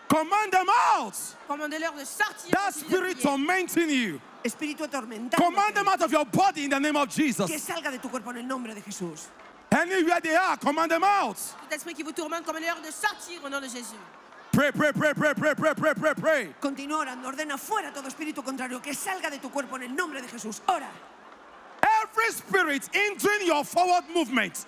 Command 0.07 0.51
them 0.51 0.67
out. 0.69 1.15
Commandez-leur 1.47 1.95
de 1.95 2.05
sortir. 2.05 2.51
That 2.51 2.73
spirit 2.73 3.21
tormenting 3.21 3.89
you. 3.89 4.19
Espíritu 4.43 4.83
atormentado. 4.83 5.41
Command 5.41 5.75
them 5.75 5.87
out 5.87 6.01
of 6.01 6.11
your 6.11 6.25
body 6.25 6.65
in 6.65 6.69
the 6.69 6.79
name 6.79 6.95
of 6.95 7.09
Jesus. 7.09 7.47
Que 7.47 7.57
Jesus. 7.57 7.73
salga 7.73 7.91
de 7.91 7.99
tu 7.99 8.09
cuerpo 8.09 8.31
en 8.31 8.37
el 8.37 8.47
nombre 8.47 8.73
de 8.73 8.81
Jesús. 8.81 9.27
Anywhere 9.71 10.19
they 10.19 10.35
are, 10.35 10.57
command 10.57 10.91
them 10.91 11.03
out. 11.03 11.37
Tout 11.37 11.75
esprit 11.75 11.93
qui 11.93 12.03
vous 12.03 12.11
tourmente, 12.11 12.45
commandez-leur 12.45 12.81
de 12.81 12.91
sortir 12.91 13.41
au 13.43 13.49
nom 13.49 13.61
de 13.61 13.67
Jésus. 13.67 13.95
Pray, 14.51 14.71
pray, 14.73 14.91
pray, 14.91 15.13
pray, 15.13 15.33
pray, 15.33 15.55
pray, 15.55 15.73
pray, 15.73 15.93
pray, 15.93 16.13
pray. 16.13 16.55
Continúa 16.59 16.99
orando. 16.99 17.29
Ordena 17.29 17.57
fuera 17.57 17.93
todo 17.93 18.09
espíritu 18.09 18.43
contrario. 18.43 18.81
Que 18.81 18.93
salga 18.93 19.29
de 19.29 19.37
tu 19.37 19.49
cuerpo 19.49 19.77
en 19.77 19.83
el 19.83 19.95
nombre 19.95 20.21
de 20.21 20.27
Jesús. 20.27 20.61
Ora. 20.67 20.89
Every 22.03 22.31
spirit 22.31 22.89
hindering 22.93 23.47
your 23.47 23.63
forward 23.63 24.03
movement, 24.13 24.65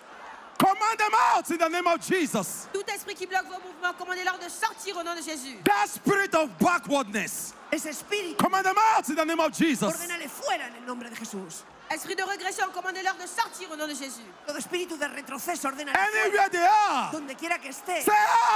command 0.58 0.98
them 0.98 1.12
out 1.36 1.50
in 1.50 1.58
the 1.58 1.68
name 1.70 1.88
of 1.88 2.00
Jesus. 2.02 2.68
Tout 2.74 2.84
esprit 2.94 3.16
qui 3.16 3.26
bloque 3.26 3.46
vos 3.46 3.60
mouvements, 3.60 3.94
commandez-leur 3.98 4.38
de 4.40 4.50
sortir 4.50 4.96
au 4.98 5.04
nom 5.04 5.16
de 5.16 5.22
Jésus. 5.22 5.58
That 5.66 5.88
spirit 5.88 6.34
of 6.36 6.50
backwardness, 6.60 7.54
Ese 7.72 7.88
espíritu. 7.88 8.38
command 8.38 8.64
them 8.66 8.76
out 8.96 9.08
in 9.10 9.16
the 9.16 9.26
name 9.26 9.40
of 9.40 9.52
Jesus. 9.54 9.84
Ordénale 9.94 10.28
fuera 10.30 10.68
en 10.68 10.76
el 10.82 10.86
nombre 10.86 11.10
de 11.10 11.16
Jesús. 11.16 11.64
Esprit 11.94 12.16
de 12.16 12.24
régression, 12.24 12.66
commandez-leur 12.74 13.16
de 13.16 13.28
sortir 13.28 13.70
au 13.72 13.76
nom 13.76 13.88
de 13.88 13.94
Jésus. 13.94 14.26
Todo 14.48 14.58
espíritu 14.58 14.98
de 14.98 15.06
retroceso, 15.08 15.68
ordénale 15.68 15.96
Anywhere 15.98 16.50
they 16.50 16.60
are, 16.66 17.12
Donde 17.12 17.36
quiera 17.36 17.60
que 17.60 17.70
esté. 17.70 18.02
say 18.02 18.14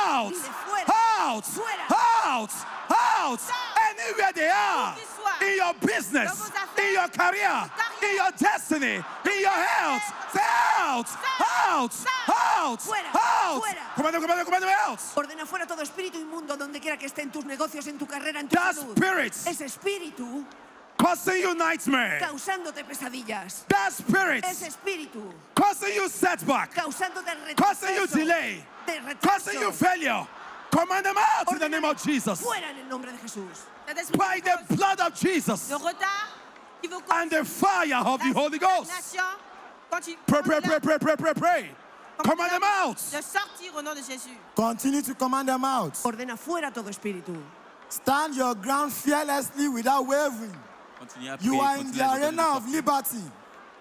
out, 0.08 0.32
Dile 0.34 0.42
fuera. 0.66 0.94
out, 1.20 1.46
Fuera. 1.46 1.86
out, 2.26 2.52
out. 2.90 3.40
Anywhere 3.92 4.34
they 4.34 4.50
are, 4.50 4.96
in 5.42 5.56
your 5.58 5.74
business, 5.76 6.32
in 6.78 6.94
your 6.94 7.08
career, 7.10 7.70
in 8.02 8.16
your 8.16 8.32
destiny, 8.38 8.96
in 8.96 9.40
your 9.42 9.52
health, 9.52 10.04
say 10.34 10.42
out, 10.80 11.08
out, 11.70 11.94
out, 12.28 12.80
Fuera. 12.82 13.12
out. 13.14 13.64
Them, 13.98 14.22
command 14.46 14.64
them 14.64 14.70
out. 14.88 15.00
Ordena 15.16 15.46
fuera 15.46 15.68
todo 15.68 15.82
espíritu 15.84 16.18
inmundo 16.18 16.56
donde 16.58 16.80
quiera 16.80 16.98
que 16.98 17.06
esté 17.06 17.22
en 17.22 17.32
tus 17.32 17.46
negocios, 17.46 17.86
en 17.88 17.98
tu 17.98 18.08
carrera, 18.08 18.40
en 18.40 18.48
tu 18.48 18.56
That 18.56 18.74
salud. 18.76 18.96
spirit 18.98 19.34
Ese 19.46 19.66
espíritu 19.66 20.46
causing 20.98 21.38
you 21.42 21.56
nightmare. 21.56 22.20
causándote 22.22 22.84
pesadillas. 22.84 23.66
That 23.68 23.94
spirit 23.94 24.44
Ese 24.44 24.68
espíritu 24.68 25.32
causing 25.56 25.94
you 25.96 26.10
setback, 26.10 26.74
causándote 26.74 27.56
causing 27.56 27.96
you 27.96 28.08
retroceso. 28.08 28.14
delay, 28.16 28.64
De 28.86 29.16
causing 29.22 29.60
you 29.62 29.72
failure. 29.72 30.28
Command 30.72 31.06
them 31.06 31.16
out 31.18 31.52
in 31.54 31.60
the 31.60 31.70
name 31.70 31.86
of 31.86 32.04
Jesus. 32.04 32.42
Fuera 32.42 32.70
en 32.70 32.80
el 32.84 32.90
nombre 32.90 33.12
de 33.12 33.18
Jesús. 33.18 33.66
By 34.18 34.42
the 34.44 34.76
blood 34.76 35.00
of 35.00 35.14
Jesus 35.20 35.70
de 35.70 35.76
retard, 35.76 36.28
qui 36.82 36.90
vous 36.90 37.02
and 37.14 37.32
the 37.32 37.46
fire 37.46 37.96
of 38.06 38.20
the 38.20 38.34
Holy 38.34 38.58
Ghost. 38.60 38.92
stagnation, 38.92 39.40
quand 39.90 40.08
il 40.08 40.16
Pray, 40.28 40.42
pray, 40.42 40.60
pray, 40.62 40.80
pray, 40.80 40.98
pray, 41.00 41.16
pray, 41.16 41.34
pray. 41.34 41.70
Command 42.18 42.52
them 42.52 42.64
out. 42.64 42.98
de 42.98 43.22
sortir 43.22 43.72
au 43.78 43.82
nom 43.82 43.94
de 43.94 44.02
Jésus. 44.02 44.36
Continue 44.56 45.02
to 45.04 45.14
command 45.16 45.48
them 45.48 45.64
out. 45.64 45.94
Ordena 46.04 46.36
fuera 46.38 46.74
todo 46.74 46.90
espíritu. 46.90 47.38
Stand 47.90 48.36
your 48.36 48.54
ground 48.56 48.92
fearlessly 48.92 49.70
without 49.70 50.06
wavering. 50.06 50.54
Continuez 51.00 51.38
You 51.44 51.60
are 51.62 51.78
in 51.78 51.92
the 51.92 52.02
arena 52.04 52.56
of 52.58 52.68
liberty. 52.70 53.22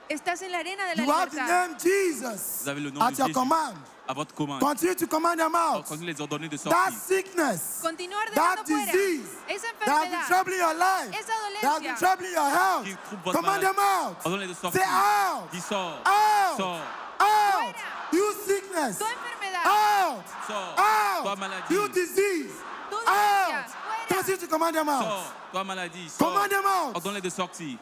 Estás 0.08 0.40
en 0.42 0.52
la 0.52 0.58
arena 0.58 0.84
de 0.86 0.96
la 0.96 1.02
You 1.04 1.10
have 1.10 1.30
the 1.30 1.36
name 1.36 1.76
Jesus 1.80 2.62
Vous 2.62 2.68
avez 2.68 2.80
le 2.80 2.90
nom 2.90 3.00
at 3.02 3.10
de 3.12 3.18
your 3.18 3.26
Jésus 3.28 3.32
command. 3.34 3.74
à 4.08 4.12
votre 4.14 4.34
commande. 4.34 4.60
Continue 4.60 4.94
to 4.94 5.06
command 5.08 5.38
them 5.40 5.54
out. 5.56 5.78
Oh, 5.78 5.82
Continuez 5.88 6.12
les 6.12 6.20
ordonner 6.20 6.48
de 6.48 6.56
That 6.56 6.92
sickness, 6.92 7.80
Continúa 7.82 8.18
that 8.34 8.64
disease 8.64 9.26
esa 9.48 9.66
that 9.84 9.88
has 9.88 10.08
been 10.10 10.26
troubling 10.28 10.58
your 10.58 10.74
life, 10.74 11.10
Esa 11.10 11.32
that 11.62 11.72
has 11.72 11.82
been 11.82 11.96
troubling 11.96 12.30
your 12.32 12.48
health, 12.50 12.84
Qui 12.84 12.92
trouble 12.94 13.22
votre 13.24 13.36
command 13.38 13.62
them 13.62 13.74
out. 13.78 14.16
Ordonnez 14.24 14.46
de 14.46 14.54
sortir. 14.54 14.80
Say 14.80 14.86
out. 14.86 15.50
Dis 15.50 15.60
sors. 15.64 15.98
Out. 16.06 16.56
Sors. 16.56 16.80
Out. 17.18 17.74
You 18.12 18.32
sickness. 18.46 18.98
Tu 18.98 19.04
enfermedad. 19.04 19.66
Out. 19.66 20.22
Sors. 20.46 20.78
Out. 20.78 21.22
Toi 21.24 21.34
maladie. 21.36 21.74
You 21.74 21.88
disease. 21.88 22.52
Tu 22.90 22.94
Out. 22.94 23.02
dolencia. 23.02 23.64
Fuera. 23.66 24.06
Continue 24.06 24.34
to 24.46 24.52
command 24.52 24.74
them 24.76 24.88
out. 24.88 25.02
Sors. 25.04 25.32
Toi 25.52 25.64
maladie. 25.64 26.08
Sors. 26.08 26.18
Command 26.32 26.50
them 26.50 26.64
out. 26.66 26.94
Ordonnez 26.96 27.20
de 27.20 27.30
sortir. 27.30 27.78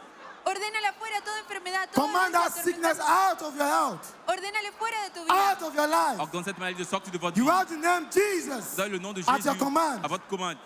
Ordénale 0.47 0.93
fuera 0.99 1.21
toda 1.25 1.39
enfermedad. 1.41 1.89
Toda 1.91 2.07
Command 2.07 2.35
dolencia, 2.35 2.55
that 2.55 2.65
sickness 2.65 2.99
out 3.01 3.41
of 3.43 3.57
your 3.57 3.65
health, 3.67 4.15
Ordénale 4.29 4.71
fuera 4.79 5.09
de 5.09 5.15
tu 5.15 5.21
vida. 5.23 5.35
out 5.35 5.63
of 5.63 5.75
your 5.75 5.87
life. 5.87 6.21
Ordonnez 6.21 6.45
cette 6.45 6.59
maladie 6.59 6.79
de 6.79 6.85
sortir 6.85 7.13
de 7.13 7.19
votre 7.19 7.37
You 7.39 7.45
vie. 7.45 7.51
have 7.51 7.69
the 7.69 7.77
name 7.81 8.07
Jesus 8.13 8.77
Vous 8.77 8.91
le 8.91 8.99
nom 8.99 9.13
de 9.15 9.23
at 9.27 9.39
your 9.45 9.57
command. 9.57 10.05
à 10.05 10.09
votre 10.09 10.27
commande. 10.29 10.57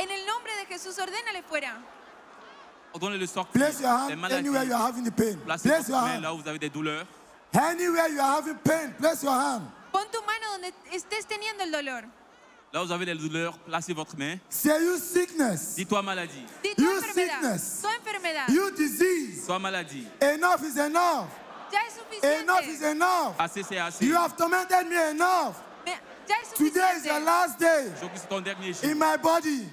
En 0.00 0.04
el 0.04 0.26
nombre 0.26 0.48
de 0.62 0.66
Jesús, 0.74 0.98
ordénale 0.98 1.42
fuera. 1.48 1.74
Ordonnez 2.92 3.18
le 3.18 3.26
sortir. 3.26 3.52
Place 3.52 3.80
your 3.80 3.90
hand 3.90 4.24
anywhere 4.32 4.64
you 4.64 4.74
are 4.74 4.82
having 4.88 5.04
the 5.04 5.12
pain. 5.12 5.38
Placez 5.44 5.68
Place 5.68 5.88
your 5.88 5.98
hand. 5.98 6.22
là 6.22 6.34
où 6.34 6.38
vous 6.42 6.48
avez 6.48 6.58
des 6.58 6.68
douleurs. 6.70 7.06
Anywhere 7.54 8.08
you 8.08 8.20
are 8.20 8.36
having 8.38 8.56
pain, 8.64 8.90
place 8.98 9.22
your 9.22 9.32
hand. 9.32 9.62
Pon 9.92 10.00
tu 10.10 10.18
mano 10.26 10.58
donde 10.58 10.72
estés 10.90 11.24
teniendo 11.26 11.62
el 11.62 11.70
dolor. 11.70 12.02
Là 12.72 12.82
où 12.82 12.86
vous 12.86 12.92
avez 12.92 13.04
des 13.04 13.14
douleurs, 13.14 13.58
placez 13.58 13.92
votre 13.92 14.16
main. 14.16 14.36
C'est 14.48 14.70
une 14.80 14.98
sickness. 14.98 15.74
Dis-toi 15.76 16.00
maladie. 16.00 16.42
Dis-toi 16.62 16.84
you 16.84 17.00
sickness. 17.12 17.84
You 18.48 18.70
disease. 18.70 19.44
Sois 19.44 19.58
maladie. 19.58 20.06
Enough 20.22 20.62
is 20.62 20.78
enough. 20.78 21.28
Enough 22.22 22.66
is 22.66 22.82
enough. 22.82 23.34
Assez, 23.38 23.62
c'est 23.62 23.78
assez. 23.78 24.06
You 24.06 24.16
have 24.16 24.36
tormented 24.36 24.88
me 24.88 24.96
enough. 25.10 25.62
Today 26.56 26.96
is 26.96 27.02
the 27.02 27.20
last 27.20 27.58
day 27.58 27.92
in 28.84 28.98
my 28.98 29.16
body. 29.16 29.68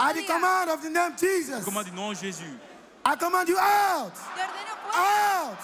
At 0.00 0.14
the 0.14 0.22
command 0.22 0.70
of 0.70 0.82
the 0.82 0.90
name 0.90 1.12
Jesus, 1.18 1.64
I 3.04 3.14
command 3.14 3.48
you 3.48 3.58
out, 3.58 4.12
out, 4.94 5.58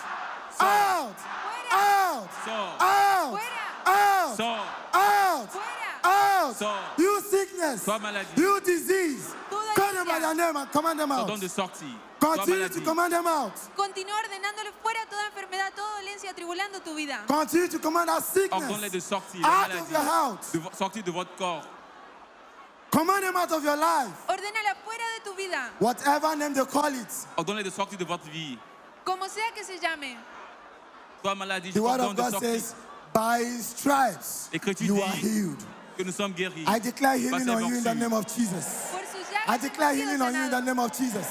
out, 0.60 1.16
out, 1.70 2.28
out, 2.52 2.98
out, 3.86 4.66
out. 4.94 5.81
Sors. 6.54 6.78
You 6.98 7.20
sickness, 7.22 7.84
Toi 7.84 7.98
you 8.36 8.60
disease. 8.60 9.34
Toda 9.50 9.74
Call 9.74 9.92
them 9.94 10.06
by 10.06 10.18
their 10.20 10.34
name 10.34 10.56
and 10.56 10.70
command 10.70 10.98
them 11.00 11.12
out. 11.12 11.28
de 11.40 11.48
sortir. 11.48 11.86
Toi 12.20 12.36
Continue 12.36 12.68
to 12.68 12.80
command 12.82 13.12
them 13.12 13.26
out. 13.26 13.52
Continúa 13.76 14.14
ordenándole 14.22 14.72
fuera 14.82 15.04
toda 15.10 15.26
enfermedad, 15.26 15.72
toda 15.74 16.00
dolencia, 16.00 16.30
atribulando 16.30 16.80
tu 16.84 16.94
vida. 16.94 17.18
Continue 17.26 17.68
to 17.68 17.78
command 17.78 18.08
that 18.08 18.22
Ordonne-les 18.52 18.90
de 18.90 19.00
sickness 19.00 19.04
sortir. 19.04 19.44
Out 19.44 19.70
of 19.70 19.90
your 19.90 19.98
maladie. 20.00 20.08
health. 20.10 20.52
De 20.52 20.58
vo- 20.58 20.70
sortir 20.72 21.02
de 21.02 21.10
votre 21.10 21.34
corps. 21.36 21.62
Command 22.90 23.22
them 23.24 23.36
out 23.36 23.50
of 23.52 23.64
your 23.64 23.76
life. 23.76 24.12
Ordénala 24.28 24.74
fuera 24.84 25.04
de 25.18 25.24
tu 25.24 25.34
vida, 25.34 25.70
Whatever 25.80 26.36
name 26.36 26.52
they 26.54 26.64
call 26.66 26.94
it. 26.94 27.08
Ordonnez 27.36 27.64
de 27.64 27.70
sortir 27.70 27.98
de 27.98 28.04
votre 28.04 28.28
vie. 28.30 28.58
como 29.04 29.26
sea 29.28 29.50
que 29.54 29.64
se 29.64 29.78
llame. 29.80 30.16
Toi 31.22 31.34
maladie, 31.34 31.72
The 31.72 31.80
word 31.82 32.00
of 32.00 32.14
God 32.16 32.38
says, 32.38 32.74
by 33.12 33.42
stripes 33.60 34.48
you 34.80 35.00
are 35.02 35.08
healed. 35.16 35.64
Que 35.96 36.02
nous 36.02 36.12
sommes 36.12 36.32
guéris. 36.32 36.64
I 36.66 36.78
declare 36.78 37.16
healing 37.16 37.48
on 37.48 37.66
you 37.68 37.76
in 37.76 37.84
the 37.84 37.94
name 37.94 38.12
of 38.12 38.26
Jesus. 38.26 38.90
Por 38.92 39.00
sus 39.00 39.26
llagas 39.30 39.48
I 39.48 39.58
declare 39.58 39.94
healing 39.94 40.20
on 40.20 40.34
you 40.34 40.44
in 40.44 40.50
the 40.50 40.60
name 40.60 40.78
of 40.78 40.92
Jesus. 40.92 41.26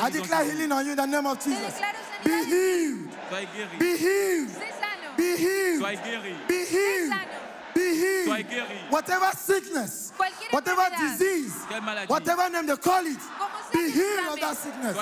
I 0.00 0.10
declare 0.10 0.44
healing 0.44 0.72
on 0.72 0.84
you 0.84 0.90
in 0.92 0.96
the 0.96 1.06
name 1.06 1.26
of 1.26 1.38
Jesus. 1.42 1.80
Be 2.24 2.44
healed. 2.44 3.08
Sois 3.30 3.46
guéri. 3.46 3.78
Be 3.78 3.96
healed. 3.96 4.50
Be 5.16 5.36
healed. 5.36 5.82
Be 6.48 6.64
healed. 6.66 7.14
Be 7.74 7.94
healed. 7.94 8.90
Whatever 8.90 9.30
sickness, 9.36 10.12
whatever 10.50 10.84
disease, 10.98 11.54
whatever 12.08 12.50
name 12.50 12.66
they 12.66 12.76
call 12.76 13.06
it, 13.06 13.18
be 13.72 13.90
healed 13.90 14.32
of 14.32 14.40
that 14.40 14.56
sickness. 14.56 14.96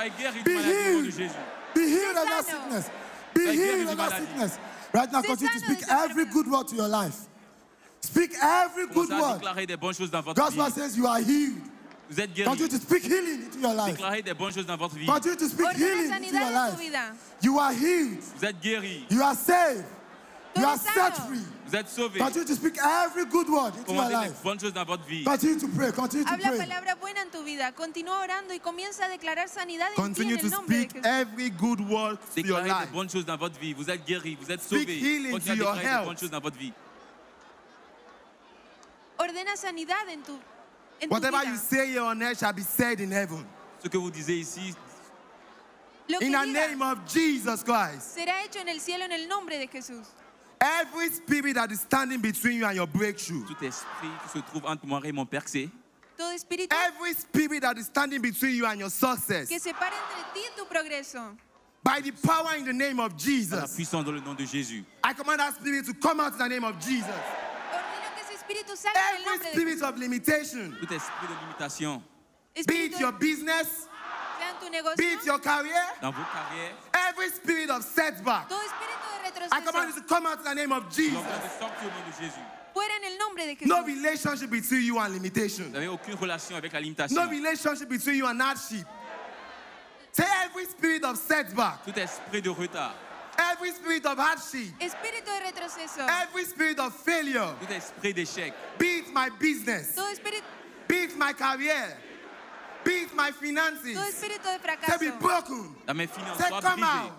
Be 0.44 0.52
du 0.52 0.54
maladie 0.54 0.88
au 0.88 1.02
nom 1.02 1.02
de 1.02 1.14
healed. 1.14 1.34
Be 1.74 1.88
healed 1.88 2.16
of 2.16 2.28
that 2.28 2.44
sickness. 2.44 2.90
Be 3.34 3.52
healed 3.52 3.88
of 3.88 3.96
that 3.96 4.18
sickness. 4.18 4.58
Right 4.92 5.12
now, 5.12 5.22
Sé 5.22 5.26
continue 5.26 5.52
to 5.52 5.60
speak 5.60 5.82
every 5.90 6.24
good 6.26 6.50
word 6.50 6.68
to 6.68 6.76
your 6.76 6.88
life. 6.88 7.28
Speak 8.00 8.32
every 8.40 8.86
good 8.86 9.08
Commencez 9.08 9.12
à 9.14 9.20
word. 9.28 9.34
déclarer 9.38 9.66
des 9.66 9.76
bonnes 9.76 9.94
choses 9.94 10.10
dans 10.10 10.20
votre 10.22 10.40
God's 10.40 10.54
vie. 10.54 10.60
word 10.60 10.72
says 10.72 10.96
you 10.96 11.06
are 11.06 11.18
healed. 11.18 11.60
Vous 12.10 12.20
êtes 12.20 12.32
guéri. 12.32 12.48
Continue 12.48 12.68
to 12.68 12.76
speak 12.78 13.04
healing 13.04 13.42
into 13.44 13.58
your 13.60 13.74
life. 13.74 13.96
Déclarez 13.96 14.22
des 14.22 14.34
bonnes 14.34 14.52
choses 14.54 14.66
dans 14.66 14.76
votre 14.76 14.94
vie. 14.94 15.04
Continue 15.06 15.36
to 15.36 15.46
speak 15.48 15.66
Ordena 15.66 15.78
healing 15.78 16.12
into 16.12 16.24
your 16.24 16.32
sanidad 16.32 16.54
en 16.56 16.70
tu 16.70 16.76
life. 16.76 16.80
vida. 16.80 17.12
You 17.42 17.58
are 17.58 17.72
healed. 17.72 18.18
Vous 18.36 18.44
êtes 18.46 18.60
guéri. 18.62 19.04
You 19.10 19.22
are 19.22 19.34
saved. 19.34 19.84
You 20.56 20.64
are 20.64 20.78
set 20.78 20.94
sano. 20.94 21.28
free. 21.28 21.44
Vous 21.66 21.76
êtes 21.76 21.88
sauvé. 21.88 22.18
Continue 22.18 22.44
to 22.46 22.54
speak 22.54 22.78
every 22.78 23.26
good 23.26 23.48
word 23.50 23.74
into 23.76 23.92
your 23.92 24.02
Commandez 24.02 24.14
des 24.24 24.28
life. 24.30 24.42
bonnes 24.42 24.58
choses 24.58 24.72
dans 24.72 24.84
votre 24.86 25.04
vie. 25.04 25.22
Continue 25.24 25.58
to 25.58 25.68
pray. 25.68 25.92
Continue 25.92 26.24
to 26.24 26.30
Habla 26.32 26.48
pray. 26.48 26.58
palabra 26.58 26.94
buena 26.96 27.20
en 27.20 27.30
tu 27.30 27.44
vida. 27.44 27.70
Continúa 27.72 28.22
orando 28.24 28.54
y 28.54 28.58
comienza 28.58 29.04
a 29.04 29.08
declarar 29.10 29.48
sanidad 29.48 29.86
en 29.88 29.94
ti 29.94 30.00
Continue 30.02 30.34
en 30.34 30.40
to 30.40 30.46
el 30.46 30.50
nombre 30.52 30.68
de 30.68 30.74
speak 30.80 30.92
Jesús. 30.94 31.04
every 31.06 31.50
good 31.50 31.80
word 31.80 32.18
to 32.34 32.40
your 32.40 32.60
Déclarez 32.62 32.62
des 32.62 32.68
life. 32.86 32.92
bonnes 32.92 33.10
choses 33.10 33.26
dans 33.26 33.36
votre 33.36 33.60
vie. 33.60 33.74
Vous 33.74 33.90
êtes 33.90 34.04
guéri. 34.06 34.36
Vous 34.40 34.50
êtes 34.50 34.62
Speak 34.62 34.80
sauvé. 34.80 34.98
healing 34.98 35.32
Continuez 35.32 35.52
à 35.52 35.56
to 35.56 35.62
your 35.62 35.72
déclarer 35.74 35.82
des 35.82 35.86
health. 35.94 36.04
bonnes 36.06 36.18
choses 36.18 36.30
dans 36.30 36.40
votre 36.40 36.56
vie. 36.56 36.72
Ordena 39.18 39.56
sanidad 39.56 40.08
en 40.08 40.22
tu, 40.22 40.32
en 41.00 41.08
tu 41.08 41.14
Whatever 41.14 41.38
vida. 41.40 41.50
you 41.50 41.56
say 41.56 41.86
here 41.92 42.02
on 42.02 42.22
earth 42.22 42.38
shall 42.38 42.52
be 42.52 42.62
said 42.62 43.00
in 43.00 43.10
heaven. 43.10 43.44
Ce 43.82 43.88
que 43.88 43.98
vous 43.98 44.10
disiez 44.10 44.38
ici, 44.40 44.74
Lo 46.08 46.18
que 46.20 46.26
In 46.26 46.32
the 46.32 46.38
digas 46.38 46.52
name 46.52 46.82
of 46.82 46.98
Jesus 47.06 47.62
Christ. 47.62 48.16
será 48.16 48.42
hecho 48.44 48.60
en 48.60 48.68
el 48.68 48.80
cielo 48.80 49.04
en 49.04 49.12
el 49.12 49.26
nombre 49.28 49.58
de 49.58 49.66
Jesús. 49.66 50.06
Every 50.60 51.08
spirit 51.10 51.54
that 51.54 51.70
is 51.70 51.80
standing 51.80 52.20
between 52.20 52.58
you 52.58 52.64
and 52.66 52.74
your 52.74 52.86
breakthrough. 52.86 53.44
tout 53.46 53.62
esprit 53.62 54.08
qui 54.22 54.28
se 54.28 54.38
trouve 54.50 54.64
entre 54.66 54.86
moi 54.86 55.00
et 55.04 55.12
mon 55.12 55.24
percé, 55.26 55.70
Todo 56.16 56.32
espíritu 56.34 56.74
Every 56.74 57.14
spirit 57.14 57.60
that 57.60 57.76
is 57.78 57.86
standing 57.86 58.20
between 58.20 58.56
you 58.56 58.66
and 58.66 58.80
your 58.80 58.90
success. 58.90 59.48
que 59.48 59.58
separa 59.60 59.92
entre 59.94 60.32
ti 60.34 60.40
y 60.40 60.50
tu 60.56 60.64
progreso. 60.64 61.36
By 61.84 62.00
the 62.00 62.10
power 62.10 62.56
in 62.56 62.64
the 62.64 62.72
name 62.72 62.98
of 62.98 63.10
par 63.12 63.18
la 63.18 63.24
Jesus. 63.24 63.74
puissance 63.76 64.04
dans 64.04 64.12
le 64.14 64.20
nom 64.20 64.34
de 64.34 64.44
Jésus. 64.44 64.84
I 65.04 65.12
command 65.12 65.38
that 65.38 65.54
spirit 65.54 65.84
to 65.86 65.94
come 65.94 66.18
out 66.20 66.32
in 66.32 66.38
the 66.38 66.48
name 66.48 66.64
of 66.64 66.78
Jesus. 66.80 67.06
Ordeno 68.48 68.54
que 68.54 68.54
ese 68.54 68.64
espíritu 68.64 68.76
salga 68.76 69.00
en 69.00 69.16
el 69.16 69.22
Every 69.22 69.24
nombre 69.24 69.44
de 69.44 69.52
spirit 69.52 69.78
Jesús. 69.78 69.88
of 69.88 69.98
limitation. 69.98 70.76
Tout 70.80 70.92
esprit 70.92 71.28
de 71.28 71.34
limitation, 71.46 72.02
Be 72.54 72.60
Espíritu 72.60 72.94
it 72.94 73.00
your 73.00 73.12
business, 73.12 73.68
sea 73.68 74.48
en 74.50 74.56
tu 74.60 74.70
negocio, 74.70 74.96
be 74.96 75.12
it 75.12 75.24
your 75.26 75.38
career, 75.38 75.84
dans 76.00 76.10
vos 76.12 76.24
carrières. 76.24 76.74
every 77.08 77.28
spirit 77.30 77.70
of 77.70 77.84
setback, 77.84 78.48
todo 78.48 78.60
espíritu 78.60 79.40
de 79.40 79.54
I 79.54 79.60
command 79.60 79.94
you 79.94 80.00
to 80.02 80.06
come 80.08 80.26
out 80.26 80.38
in 80.38 80.44
the 80.44 80.54
name 80.54 80.72
of 80.72 80.84
Je 80.90 81.02
Jesus. 81.02 81.16
vous 81.16 81.22
de 81.22 81.48
sortir 81.60 81.84
au 81.84 81.90
nom 81.90 82.06
de 82.06 82.12
Jésus. 82.18 82.40
fuera 82.74 82.96
en 82.96 83.04
el 83.04 83.18
nombre 83.18 83.44
de 83.46 83.54
Jesús. 83.54 83.66
No 83.68 83.84
relationship 83.84 84.50
between 84.50 84.82
you 84.82 84.98
and 84.98 85.08
Vous 85.08 85.14
limitation. 85.14 85.68
n'avez 85.70 85.88
aucune 85.88 86.14
relation 86.16 86.56
avec 86.56 86.72
la 86.72 86.80
limitation. 86.80 87.14
No 87.14 87.28
relationship 87.30 87.88
between 87.88 88.16
you 88.16 88.26
and 88.26 88.40
hardship. 88.40 88.86
Say 90.12 90.24
every 90.44 90.64
spirit 90.64 91.04
of 91.04 91.16
setback, 91.16 91.84
Tout 91.84 91.96
esprit 91.98 92.42
de 92.42 92.50
retard, 92.50 92.94
every 93.38 93.70
spirit 93.72 94.04
of 94.06 94.18
hardship, 94.18 94.68
Espíritu 94.80 95.26
de 95.26 95.40
retroceso, 95.46 96.06
every 96.22 96.44
spirit 96.44 96.78
of 96.78 96.92
failure, 96.94 97.54
tout 97.60 97.72
esprit 97.72 98.12
d'échec, 98.14 98.52
be 98.78 98.98
it 98.98 99.12
my 99.12 99.28
business, 99.38 99.94
todo 99.94 100.08
espíritu, 100.12 100.44
be 100.88 101.04
it 101.04 101.16
my 101.16 101.32
career, 101.32 101.96
be 102.84 103.02
it 103.02 103.14
my 103.14 103.30
finances, 103.32 103.94
todo 103.94 104.06
espíritu 104.06 104.42
de 104.42 104.58
say 104.86 104.98
be 104.98 105.06
fracaso, 105.06 105.20
broken. 105.20 105.74
dans 105.86 105.94
mes 105.96 106.06
finances, 106.06 106.38
Say 106.38 106.48
soit 106.48 106.62
come 106.62 106.82
out. 106.82 107.12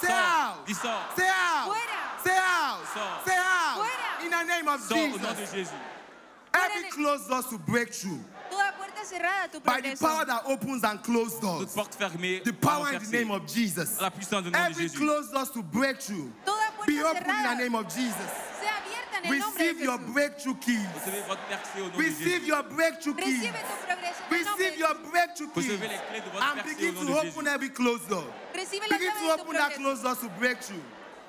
Say 0.00 0.08
out. 0.10 0.66
dis 0.66 0.74
sors. 0.78 1.14
Say 1.14 1.28
out. 1.28 1.68
Fuera. 1.68 2.24
Say 2.24 2.36
out. 2.38 2.78
Sors. 2.94 3.24
Say 3.26 3.36
out. 3.36 3.76
Fuera. 3.76 4.24
In 4.24 4.30
the 4.30 4.44
name 4.44 4.66
of 4.68 4.80
Sors 4.80 4.98
au 4.98 5.18
nom 5.18 5.34
de 5.34 5.40
Jesus. 5.40 5.54
Jésus. 5.54 5.74
Every 6.54 6.84
Fuera. 6.84 6.90
closed 6.94 7.28
door 7.28 7.42
to 7.42 7.58
breakthrough 7.58 8.18
toda 8.50 8.72
puerta 8.72 9.04
cerrada 9.04 9.48
tu 9.52 9.60
by 9.60 9.80
the 9.80 9.96
power 9.96 10.24
that 10.24 10.42
opens 10.46 10.84
and 10.84 11.02
closes 11.02 11.34
Toute 11.38 11.42
doors. 11.42 11.74
porte 11.74 11.94
fermée, 11.96 12.42
The 12.44 12.52
power 12.52 12.92
in 12.92 13.02
the 13.02 13.10
name 13.10 13.30
of 13.30 13.46
Jesus. 13.46 14.00
La 14.00 14.10
puissance 14.10 14.44
du 14.44 14.50
nom 14.50 14.58
de 14.58 14.70
Every 14.70 14.84
Jésus. 14.88 14.96
closed 14.98 15.32
doors 15.32 15.50
to 15.50 15.62
breakthrough 15.62 16.30
Toda 16.44 16.60
be 16.86 16.98
puerta 16.98 17.18
open 17.18 17.30
in 17.30 17.42
the 17.44 17.54
name 17.62 17.74
of 17.74 17.86
Jesus. 17.86 18.30
sea 18.60 18.68
abierta 18.76 19.16
en 19.24 19.32
el 19.32 19.38
nombre 19.38 19.58
de 19.58 19.64
Receive 19.64 19.80
your 19.80 19.98
Jesús. 19.98 20.12
breakthrough 20.14 20.54
keys. 20.60 20.86
Recevez 20.94 21.22
votre 21.28 21.42
percée 21.48 21.80
au 21.80 21.84
nom 21.84 21.90
de 21.90 21.96
Receive 22.02 22.40
Jésus. 22.40 22.46
your 22.46 22.62
breakthrough 22.64 23.14
keys. 23.14 23.40
Recibe 23.40 23.60
tu 23.60 23.86
progreso 23.86 24.20
en 24.20 24.30
el 24.30 24.44
nombre 24.44 24.60
Receive 24.60 24.78
your 24.78 24.94
Jesús. 24.94 25.10
breakthrough 25.10 25.50
keys. 25.54 25.70
Recevez 25.70 25.88
les 25.88 26.00
clés 26.10 26.20
de 26.20 26.30
votre 26.30 26.44
And 26.44 26.54
percée 26.56 26.74
begin 26.74 26.88
au 26.90 26.92
nom 26.92 27.00
to 27.00 27.22
de 27.22 27.28
open 27.30 27.46
every 27.46 27.68
closed 27.70 28.08
door. 28.08 28.24
Recibe 28.54 28.82
la 28.90 28.96
Begin 28.98 29.10
llave 29.10 29.20
to 29.20 29.20
de 29.20 29.34
tu 29.36 29.40
open 29.40 29.52
that 29.56 29.72
progreso. 29.72 29.80
closed 29.80 30.02
doors 30.02 30.18
to 30.18 30.28
breakthrough. 30.38 30.82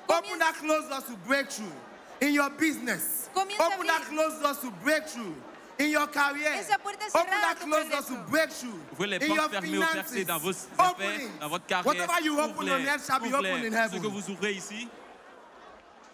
Open 0.08 0.38
that 0.38 0.54
closed 0.56 0.88
doors 0.90 1.04
to 1.04 1.16
breakthrough 1.26 1.72
in 2.20 2.34
your 2.34 2.50
business. 2.50 3.28
Comienza 3.34 3.60
a 3.62 3.66
Open 3.74 3.86
that 3.86 4.02
abrir. 4.02 4.08
closed 4.16 4.42
doors 4.42 4.58
to 4.58 4.70
breakthrough 4.82 5.34
in 5.84 5.90
your 5.90 6.06
career. 6.08 6.52
Esa 6.58 6.78
puerta 6.78 7.04
Open 7.06 7.26
cerrada 7.26 7.40
that 7.42 7.56
a 7.56 7.64
tu 7.64 7.66
closed 7.70 7.90
doors 7.90 8.06
to 8.06 8.12
progreso. 8.14 8.30
breakthrough 8.30 8.80
Ouvrez 8.92 9.06
les 9.08 9.16
in 9.22 9.26
your 9.28 9.36
portes 9.36 9.52
fermées 9.52 9.78
au 9.78 9.80
percé 9.82 10.24
finances. 10.24 10.26
dans 10.26 10.38
vos 10.38 10.50
Open 10.50 11.06
affaires, 11.06 11.20
it. 11.20 11.40
dans 11.40 11.48
votre 11.48 11.66
carrière. 11.66 11.86
Whatever 11.86 12.24
you 12.24 12.38
open 12.40 12.54
on 12.56 12.62
Ouvrez-les, 12.62 12.88
earth 12.88 13.06
shall 13.06 13.18
be 13.20 13.26
open 13.34 13.34
ouvrez-les. 13.38 13.66
in 13.68 13.70
Ce 13.88 13.90
que 13.90 13.96
heaven. 13.96 14.10
vous 14.10 14.30
ouvrez 14.30 14.52
ici, 14.54 14.88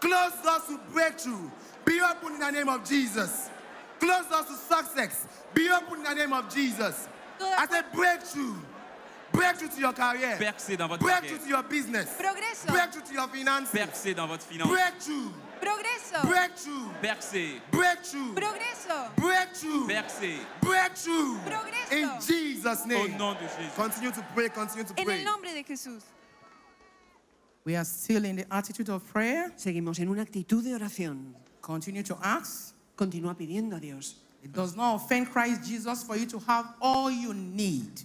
Closed 0.00 0.42
doors 0.44 0.62
to 0.68 0.78
breakthrough. 0.92 1.50
Be 1.84 2.00
open 2.00 2.34
in 2.34 2.40
the 2.40 2.50
name 2.52 2.68
of 2.68 2.84
Jesus. 2.88 3.50
Closed 3.98 4.30
doors 4.30 4.46
to 4.46 4.54
success. 4.54 5.26
Be 5.54 5.68
open 5.70 5.98
in 5.98 6.04
the 6.04 6.14
name 6.14 6.32
of 6.32 6.48
Jesus. 6.54 7.08
Toda 7.38 7.54
I 7.58 7.66
said 7.66 7.84
breakthrough. 7.92 8.54
Breakthrough 9.32 9.68
to 9.70 9.80
your 9.80 9.92
career. 9.92 10.36
percez 10.38 10.76
dans 10.76 10.86
votre 10.88 11.02
Breakthrough 11.02 11.36
carrière. 11.38 11.42
to 11.42 11.48
your 11.48 11.62
business. 11.64 12.08
Progreso. 12.16 12.68
Breakthrough 12.72 13.02
to 13.02 13.12
your 13.14 13.28
finances. 13.28 13.70
Percez 13.72 14.14
dans 14.14 14.26
votre 14.28 14.44
finance. 14.46 14.68
Breakthrough. 14.68 15.32
Progreso. 15.68 16.26
Breakthrough. 16.26 16.88
Percez, 17.02 17.60
Breakthrough. 17.70 18.34
Progreso. 18.34 19.14
Breakthrough. 19.16 19.86
percez. 19.86 20.40
Breakthrough. 20.62 21.38
Progreso. 21.40 21.92
In 21.92 22.20
Jesus' 22.26 22.82
Au 22.82 22.86
name. 22.86 23.18
nom 23.18 23.34
de 23.34 23.46
Jésus. 23.46 23.74
Continue 23.76 24.10
to 24.12 24.24
pray. 24.34 24.48
Continue 24.48 24.84
to 24.84 24.94
En 24.96 25.04
pray. 25.04 25.18
el 25.18 25.24
nombre 25.24 25.52
de 25.52 25.62
Jesús. 25.62 26.02
We 27.64 27.76
are 27.76 27.84
still 27.84 28.24
in 28.24 28.36
the 28.36 28.46
attitude 28.50 28.88
of 28.88 29.02
prayer. 29.12 29.52
Seguimos 29.56 29.98
en 30.00 30.08
una 30.08 30.22
actitud 30.24 30.62
de 30.64 30.70
oración. 30.72 31.34
Continue 31.60 32.02
to 32.02 32.16
ask. 32.22 32.74
Continúa 32.96 33.34
pidiendo 33.36 33.76
a 33.76 33.80
Dios. 33.80 34.14
It 34.42 34.52
does 34.52 34.74
not 34.74 34.94
offend 34.96 35.30
Christ 35.30 35.64
Jesus 35.68 36.02
for 36.02 36.16
you 36.16 36.24
to 36.26 36.38
have 36.40 36.74
all 36.80 37.10
you 37.10 37.34
need. 37.34 38.00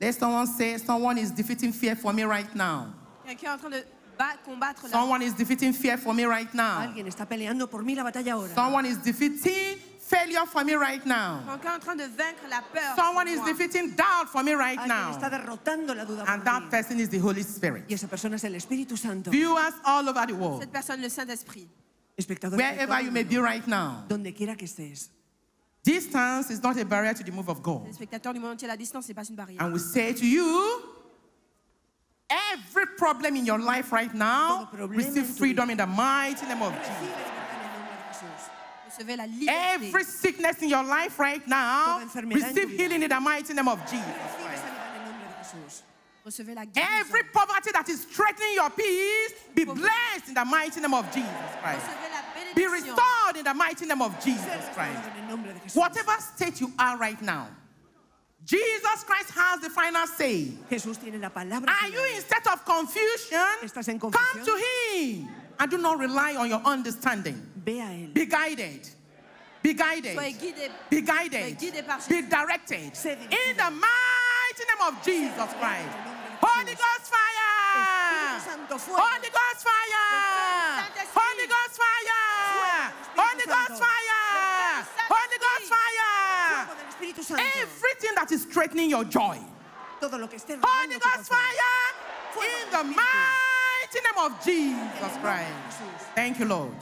Let 0.00 0.14
someone 0.16 0.46
say, 0.46 0.78
Someone 0.78 1.18
is 1.18 1.30
defeating 1.30 1.72
fear 1.72 1.94
for 1.94 2.12
me 2.12 2.24
right 2.24 2.52
now. 2.56 2.92
Quelqu'un 3.24 3.52
en 3.52 3.58
train 3.58 3.70
de 3.70 3.84
ba- 4.20 4.36
combattre 4.44 4.88
la 4.88 4.90
Someone 4.90 5.22
is 5.24 5.34
defeating 5.34 5.72
fear 5.72 5.96
for 5.98 6.12
me 6.14 6.24
right 6.26 6.52
now. 6.54 6.80
Alguien 6.80 7.06
está 7.06 7.26
peleando 7.26 7.68
por 7.70 7.82
mí 7.82 7.94
la 7.94 8.02
batalla 8.04 8.34
ahora. 8.34 8.54
Someone 8.54 8.86
is 8.86 8.98
defeating 9.02 9.78
failure 9.98 10.44
for 10.46 10.64
me 10.64 10.74
right 10.76 11.04
now. 11.06 11.40
Quelqu'un 11.46 11.70
est 11.72 11.76
en 11.76 11.80
train 11.80 11.96
de 11.96 12.06
vaincre 12.08 12.46
la 12.50 12.60
peur. 12.72 12.94
Someone 12.96 13.28
is 13.28 13.40
defeating 13.44 13.94
doubt 13.96 14.28
for 14.28 14.42
me 14.42 14.54
right 14.54 14.78
Alguien 14.78 15.10
está 15.12 15.30
now. 15.30 15.38
derrotando 15.38 15.94
la 15.94 16.04
duda 16.04 16.24
And 16.26 16.42
por 16.42 16.44
that 16.44 16.62
mí. 16.64 16.70
person 16.70 17.00
is 17.00 17.08
the 17.08 17.18
Holy 17.18 17.42
Spirit. 17.42 17.84
Y 17.88 17.94
esa 17.94 18.08
persona 18.08 18.36
es 18.36 18.44
el 18.44 18.54
Espíritu 18.54 18.96
Santo. 18.96 19.30
Viewers 19.30 19.74
all 19.84 20.06
over 20.08 20.26
the 20.26 20.34
world, 20.34 20.60
Cette 20.60 20.72
personne, 20.72 21.00
le 21.00 21.08
Saint-Esprit. 21.08 21.68
Espectadores 22.16 22.58
de 22.58 22.62
wherever 22.62 22.96
todo 22.96 23.04
you 23.06 23.10
may 23.12 23.24
be 23.24 23.38
right 23.38 23.66
now, 23.66 24.04
donde 24.08 24.34
quiera 24.34 24.54
que 24.56 24.66
estés. 24.66 25.08
distance 25.82 26.50
is 26.50 26.62
not 26.62 26.76
a 26.76 26.84
barrier 26.84 27.14
to 27.14 27.22
the 27.24 27.30
move 27.32 27.48
of 27.48 27.62
God. 27.62 27.86
Les 27.86 27.94
spectateurs 27.94 28.34
du 28.34 28.40
monde 28.40 28.52
entier, 28.52 28.68
la 28.68 28.76
distance 28.76 29.08
n'est 29.08 29.14
pas 29.14 29.24
une 29.28 29.36
barrière. 29.36 29.62
And 29.62 29.72
we 29.72 29.78
say 29.80 30.12
to 30.12 30.26
you, 30.26 30.44
every 32.30 32.86
problem 32.96 33.36
in 33.36 33.44
your 33.44 33.58
life 33.58 33.92
right 33.92 34.14
now, 34.14 34.68
receive 34.72 35.26
freedom 35.26 35.70
in 35.70 35.76
the 35.76 35.86
mighty 35.86 36.46
name 36.46 36.62
of 36.62 36.72
Jesus. 36.74 36.90
libertad 37.00 37.50
en 37.52 37.60
el 37.60 37.72
nombre 37.72 37.96
de 37.96 38.04
Jesús. 38.08 38.50
Recevez 38.86 39.16
la 39.16 39.26
liberté. 39.26 39.74
Every 39.74 40.04
sickness 40.04 40.62
in 40.62 40.68
your 40.68 40.84
life 40.84 41.18
right 41.18 41.46
now, 41.46 41.98
Toda 41.98 42.04
enfermedad 42.04 42.48
en 42.48 42.54
tu 42.54 42.60
receive 42.60 42.70
healing 42.70 43.02
in 43.02 43.08
the 43.08 43.20
mighty 43.20 43.54
name 43.54 43.68
of 43.68 43.80
Jesus. 43.90 44.06
Recibe 44.06 44.56
sanidad 44.56 44.96
en 44.96 45.02
el 45.02 45.10
nombre 45.10 45.28
de 45.28 45.34
Jesús. 45.42 45.82
Recevez 46.24 46.54
la 46.54 46.64
guérison. 46.64 47.00
Every 47.00 47.22
poverty 47.32 47.70
that 47.72 47.88
is 47.88 48.04
threatening 48.04 48.54
your 48.54 48.70
peace, 48.70 49.32
be 49.54 49.64
blessed 49.64 50.28
in 50.28 50.34
the 50.34 50.44
mighty 50.44 50.80
name 50.80 50.94
of 50.94 51.10
Jesus 51.12 51.30
Christ. 51.60 51.86
Be 52.54 52.66
restored 52.66 53.36
in 53.36 53.44
the 53.44 53.54
mighty 53.54 53.86
name 53.86 54.02
of 54.02 54.12
Jesus 54.22 54.44
Christ. 54.74 54.96
restaurado 54.96 55.16
en 55.16 55.24
el 55.24 55.28
nombre 55.30 55.52
de 55.54 55.60
Jesús. 55.60 55.76
Whatever 55.76 56.12
state 56.20 56.60
you 56.60 56.72
are 56.78 56.96
right 56.98 57.20
now, 57.22 57.48
Jesus 58.44 59.04
Christ 59.04 59.30
has 59.30 59.60
the 59.60 59.70
final 59.70 60.06
say. 60.06 60.52
Jesús 60.70 60.98
tiene 60.98 61.20
la 61.20 61.28
palabra. 61.28 61.68
Are 61.68 61.88
you 61.88 61.98
final. 61.98 62.16
in 62.16 62.20
state 62.22 62.46
of 62.52 62.64
confusion? 62.64 63.46
¿Estás 63.62 63.88
en 63.88 63.98
Come 63.98 64.12
to 64.44 64.62
Him 64.94 65.28
and 65.58 65.70
do 65.70 65.78
not 65.78 65.98
rely 65.98 66.34
on 66.36 66.48
your 66.48 66.62
understanding. 66.64 67.46
Ve 67.56 67.80
a 67.80 67.84
Él. 67.84 68.14
Be 68.14 68.26
guided. 68.26 68.88
Be 69.62 69.74
guided. 69.74 70.16
Soyez. 70.16 70.70
Be 70.88 71.02
guided. 71.02 71.58
Soyez 71.58 72.08
Be 72.08 72.22
directed. 72.22 72.92
In 73.30 73.56
the 73.56 73.70
mighty 73.70 74.64
name 74.64 74.82
of 74.88 75.04
Jesus 75.04 75.52
Christ. 75.60 76.20
Holy 76.40 76.72
Ghost 76.72 77.12
fire. 77.12 77.50
Espíritu 77.76 78.40
Santo, 78.40 78.78
fuego. 78.78 79.02
Holy 79.04 79.28
Ghost 79.28 79.60
fire. 79.60 80.08
Saint-Esprit. 80.80 81.20
Holy 81.20 81.46
Ghost 81.46 81.76
fire. 81.76 82.20
Fuego, 82.56 83.20
Holy 83.20 83.44
Espíritu 83.44 83.52
Ghost 83.52 83.68
Santo. 83.68 83.84
fire. 83.84 84.24
Holy 85.12 85.38
Ghost 85.44 85.66
fire. 85.68 86.08
Fuego 86.48 86.74
del 86.80 86.88
Espíritu 86.88 87.22
Santo. 87.22 87.44
Everything 87.62 88.10
that 88.16 88.32
is 88.32 88.44
threatening 88.44 88.90
your 88.90 89.04
joy. 89.04 89.38
Todo 90.00 90.16
lo 90.18 90.26
que 90.28 90.38
esté 90.38 90.58
Holy 90.62 90.98
Ghost 90.98 91.16
gozo. 91.16 91.34
fire. 91.34 91.90
In 92.36 92.70
the 92.70 92.84
mighty 92.84 94.00
name 94.00 94.18
of 94.24 94.44
Jesus 94.44 95.16
Christ. 95.20 95.52
Thank 96.14 96.38
you, 96.38 96.46
Lord. 96.46 96.72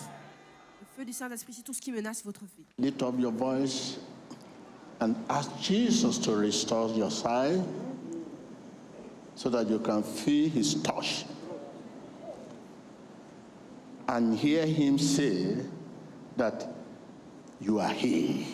Le 0.81 0.87
feu 0.97 1.05
du 1.05 1.13
Saint-Esprit, 1.13 1.55
c'est 1.55 1.65
tout 1.65 1.73
ce 1.75 1.81
qui 1.81 1.91
menace 1.91 2.23
votre 2.23 2.41
vie. 2.45 2.65
Lift 2.79 3.03
up 3.03 3.15
your 3.19 3.33
voice 3.33 3.99
and 5.01 5.17
ask 5.31 5.51
Jesus 5.61 6.19
to 6.19 6.33
restore 6.37 6.91
your 6.91 7.11
sight 7.11 7.61
so 9.35 9.49
that 9.49 9.69
you 9.69 9.79
can 9.79 10.03
feel 10.03 10.49
his 10.49 10.75
touch 10.83 11.25
and 14.09 14.37
hear 14.37 14.67
him 14.67 14.99
say 14.99 15.57
that 16.37 16.69
you 17.61 17.79
are 17.79 17.93
he 17.93 18.47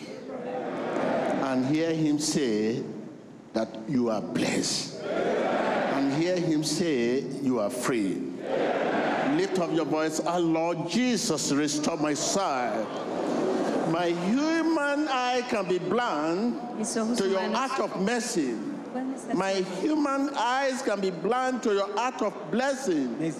and 1.55 1.73
hear 1.73 1.93
him 1.93 2.19
say 2.19 2.83
that 3.53 3.69
you 3.87 4.09
are 4.09 4.19
blessed 4.19 5.01
and 5.01 6.13
hear 6.21 6.35
him 6.35 6.65
say 6.65 7.21
you 7.41 7.61
are 7.61 7.69
free 7.69 8.21
lift 9.39 9.57
up 9.59 9.71
your 9.71 9.85
voice 9.85 10.19
ah 10.25 10.35
lord 10.35 10.89
jesus 10.89 11.53
restore 11.53 11.95
my 11.95 12.13
sight 12.13 12.85
my 13.87 14.07
human 14.27 15.07
eye 15.07 15.43
can 15.47 15.65
be 15.65 15.79
blind 15.79 16.59
to 17.15 17.29
your 17.29 17.39
act 17.55 17.79
of 17.79 18.01
mercy. 18.01 18.55
My 19.33 19.53
human 19.79 20.29
eyes 20.35 20.81
can 20.81 20.99
be 20.99 21.11
blind 21.11 21.61
to 21.63 21.73
your 21.73 21.99
act 21.99 22.23
of 22.23 22.33
blessing. 22.49 23.17
Mes 23.19 23.39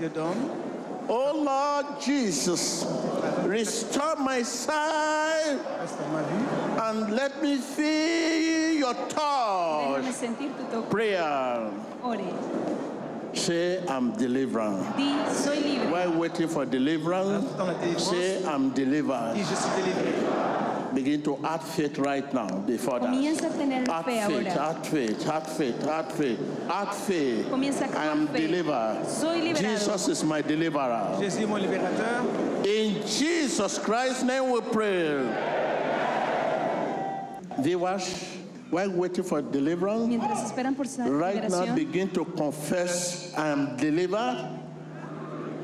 Oh 1.09 1.33
Lord 1.35 1.99
Jesus, 1.99 2.85
restore 3.43 4.15
my 4.17 4.43
sight 4.43 5.57
restaure 5.81 6.09
ma 6.11 6.21
vue. 6.23 6.64
And 6.89 7.15
let 7.15 7.41
me 7.41 7.57
feel 7.57 8.73
your 8.79 8.93
touch. 9.09 10.03
Déjame 10.03 10.13
sentir 10.13 10.49
tu 10.57 10.63
toque. 10.71 10.89
Prayer. 10.89 11.71
Ore. 12.03 12.33
Say, 13.33 13.83
I'm 13.89 14.11
delivered. 14.15 14.85
Di, 14.95 15.11
soy 15.33 15.59
libre. 15.59 15.91
While 15.91 16.11
waiting 16.13 16.47
for 16.47 16.65
deliverance, 16.65 17.43
Dans 17.57 17.67
la 17.67 17.73
délivrance, 17.73 18.09
say, 18.09 18.43
I'm 18.45 18.69
delivered. 18.69 19.33
dis 19.35 19.43
je 19.49 19.55
suis 19.55 19.81
délivré. 19.81 20.13
Begin 20.93 21.21
to 21.23 21.37
add 21.43 21.61
faith 21.61 21.97
right 21.99 22.33
now 22.33 22.47
before 22.65 22.99
that. 23.01 23.09
Comienza 23.09 23.47
a 23.53 23.57
tener 23.57 23.83
Add 23.91 24.05
fe 24.05 24.21
faith, 24.27 24.47
ahora. 24.55 24.69
add 24.69 24.87
faith, 24.87 25.27
add 25.27 25.47
faith, 25.47 25.87
add 25.87 26.11
faith, 26.13 26.39
add 26.69 26.93
faith. 26.93 27.45
Comienza 27.49 27.81
a 27.81 27.99
I 27.99 28.05
am 28.05 28.27
clamar 28.27 28.33
fe. 28.33 28.47
delivered. 28.47 29.05
Soy 29.05 29.41
liberado. 29.41 29.61
Jesus 29.61 30.07
is 30.07 30.23
my 30.23 30.41
deliverer. 30.41 31.17
Jésus 31.19 31.41
est 31.41 31.47
mon 31.49 31.57
libérateur. 31.59 32.23
In 32.65 33.05
Jesus 33.05 33.77
Christ's 33.79 34.23
name 34.23 34.49
we 34.51 34.61
pray. 34.61 35.19
Viewers, 37.59 38.37
While 38.71 38.89
waiting 38.91 39.23
for 39.23 39.41
deliverance, 39.41 40.07
mientras 40.07 40.43
esperan 40.51 40.75
por 40.75 40.85
sa- 40.85 41.03
right 41.07 41.47
now 41.49 41.61
liberación, 41.65 41.75
begin 41.75 42.09
to 42.09 42.25
confess 42.25 43.31
I 43.37 43.49
am 43.49 43.77
delivered. 43.77 44.37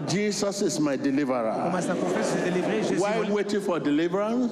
Jesus 0.08 0.62
is 0.62 0.80
my 0.80 0.96
deliverer. 0.98 1.52
Commence 1.70 1.90
à 1.90 1.96
confesser, 1.96 2.38
je 2.38 2.42
suis 2.42 2.52
délivré, 2.52 2.84
Jésus. 2.84 3.00
While 3.02 3.24
mon- 3.24 3.34
waiting 3.34 3.62
for 3.62 3.80
deliverance, 3.80 4.52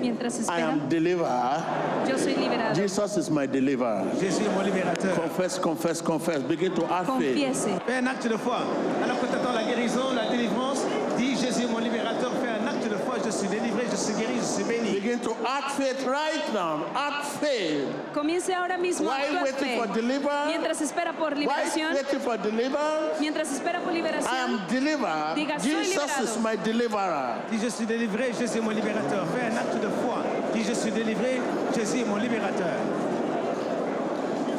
mientras 0.00 0.38
I 0.38 0.42
esperan, 0.42 0.70
am 0.82 0.88
delivered. 0.88 1.64
yo 2.08 2.16
soy 2.16 2.34
liberado. 2.34 2.74
Jesus 2.74 3.16
is 3.16 3.30
my 3.30 3.46
deliverer. 3.46 4.04
Jésus 4.20 4.42
est 4.44 4.54
mon 4.54 4.62
libérateur. 4.64 5.14
Confess, 5.14 5.58
confess, 5.58 6.00
confess. 6.02 6.42
Begin 6.42 6.74
to 6.74 6.84
add 6.92 7.06
faith. 7.06 7.36
Confiese. 7.36 7.68
Fais 7.86 7.98
un 7.98 8.06
acte 8.06 8.28
de 8.28 8.36
foi. 8.36 8.58
Alors 9.02 9.18
que 9.20 9.26
tu 9.26 9.34
attends 9.34 9.54
la 9.54 9.64
guérison, 9.64 10.12
la 10.14 10.28
délivrance, 10.30 10.84
dis 11.16 11.36
Jésus 11.36 11.64
est 11.64 11.70
mon 11.72 11.78
libérateur. 11.78 12.32
Fais 12.42 12.48
un 12.50 12.66
acte 12.66 12.88
de 12.88 12.96
foi. 12.96 13.15
Je 13.26 13.32
suis 13.32 13.48
délivré, 13.48 13.82
je 13.90 13.96
suis 13.96 14.14
guéri, 14.14 14.34
je 14.38 14.44
suis 14.44 14.62
béni. 14.62 15.00
Begin 15.00 15.18
to 15.18 15.34
act 15.44 15.72
faith 15.72 16.06
right 16.06 16.46
now. 16.54 16.86
Act 16.94 17.26
faith. 17.42 17.88
Comience 18.14 18.48
ahora 18.50 18.78
mismo 18.78 19.10
a 19.10 19.16
actuar 19.16 19.42
waiting 19.42 19.80
for 19.80 19.86
fe. 19.88 20.00
deliverance, 20.00 20.46
Mientras 20.46 20.80
espera 20.80 21.12
por 21.12 21.30
liberación, 21.32 21.92
waiting 21.92 22.20
for 22.20 22.36
deliverance, 22.36 23.18
mientras 23.20 23.50
espera 23.50 23.80
por 23.82 23.92
I 23.92 24.38
am 24.38 24.64
delivered. 24.68 25.34
Diga, 25.34 25.58
soy 25.58 25.70
Jesus 25.70 25.96
liberado. 25.96 26.22
is 26.22 26.38
my 26.38 26.54
deliverer. 26.54 27.42
Dis 27.50 27.62
je 27.62 27.68
suis 27.68 27.84
délivré, 27.84 28.32
Jésus 28.32 28.58
est 28.58 28.62
mon 28.62 28.70
libérateur. 28.70 29.26
Fais 29.34 29.46
un 29.50 29.56
acte 29.56 29.74
de 29.82 29.88
foi. 30.04 30.22
Dis 30.54 30.62
je 30.62 30.74
suis 30.74 30.92
délivré, 30.92 31.40
Jésus 31.74 32.02
est 32.02 32.04
mon 32.04 32.18
libérateur. 32.18 32.78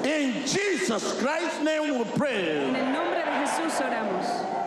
In 0.04 0.46
Jesus 0.46 1.14
Christ's 1.22 1.62
name 1.64 1.98
we 1.98 2.06
pray. 2.18 2.68
en 2.68 2.76
el 2.76 2.92
nombre 2.92 3.16
de 3.16 3.46
Jesús 3.46 3.80
oramos. 3.80 4.58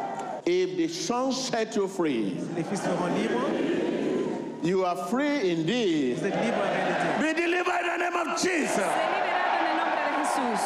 If 0.47 0.79
the 0.79 0.89
Son 0.89 1.33
set 1.33 1.77
you 1.77 1.87
free, 1.87 2.39
you 4.63 4.85
are 4.85 4.97
free 5.09 5.51
indeed. 5.51 6.19
Vous 6.19 6.27
êtes 6.27 6.35
libre 6.35 6.59
en 6.59 6.71
réalité. 6.71 7.07
Be 7.21 7.33
delivered 7.35 7.85
in 7.85 7.99
the 7.99 7.99
name 7.99 8.17
of 8.17 8.41
Jesus. 8.41 8.77
Sé 8.77 8.85
liberado 9.15 9.55
en 9.57 9.67
el 9.67 9.77
nombre 9.77 9.97
de 10.07 10.13
Jesús. 10.21 10.63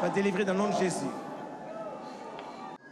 Dans 0.00 0.48
le 0.48 0.54
nom 0.54 0.68
de 0.70 0.76
Jésus. 0.78 1.10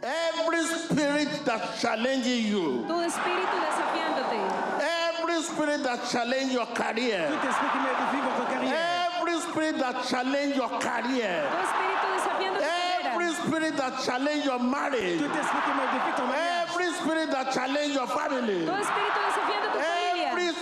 Every 0.03 0.63
spirit 0.65 1.29
that 1.45 1.61
challenges 1.79 2.27
you, 2.45 2.85
Todo 2.87 3.01
espíritu 3.01 3.57
desafiándote, 3.65 4.37
every 4.79 5.41
spirit 5.43 5.83
that 5.83 5.99
challenges 6.11 6.53
your 6.53 6.67
career, 6.67 7.27
Tout 7.27 7.47
esprit 7.47 7.69
qui 7.73 7.79
modifie 7.79 8.21
votre 8.21 8.45
carrière. 8.47 9.09
every 9.19 9.39
spirit 9.41 9.77
that 9.79 10.03
challenges 10.07 10.55
your 10.55 10.69
career, 10.79 11.43
todo 11.49 11.63
espíritu 11.65 12.07
desafiando 12.15 12.59
every 12.61 13.33
spirit 13.33 13.75
that 13.75 13.93
challenges 14.05 14.45
your 14.45 14.59
marriage, 14.59 15.19
Tout 15.19 15.33
esprit 15.33 15.61
qui 15.65 15.73
modifie 15.73 16.13
ton 16.15 16.27
mariage. 16.27 16.69
every 16.69 16.93
spirit 16.93 17.31
that 17.31 17.51
challenges 17.51 17.95
your 17.95 18.07
family, 18.07 18.65
todo 18.65 18.77
espíritu 18.77 19.17
desafiando 19.17 19.33
tu 19.33 19.41
familia, 19.41 19.43
every 19.43 19.46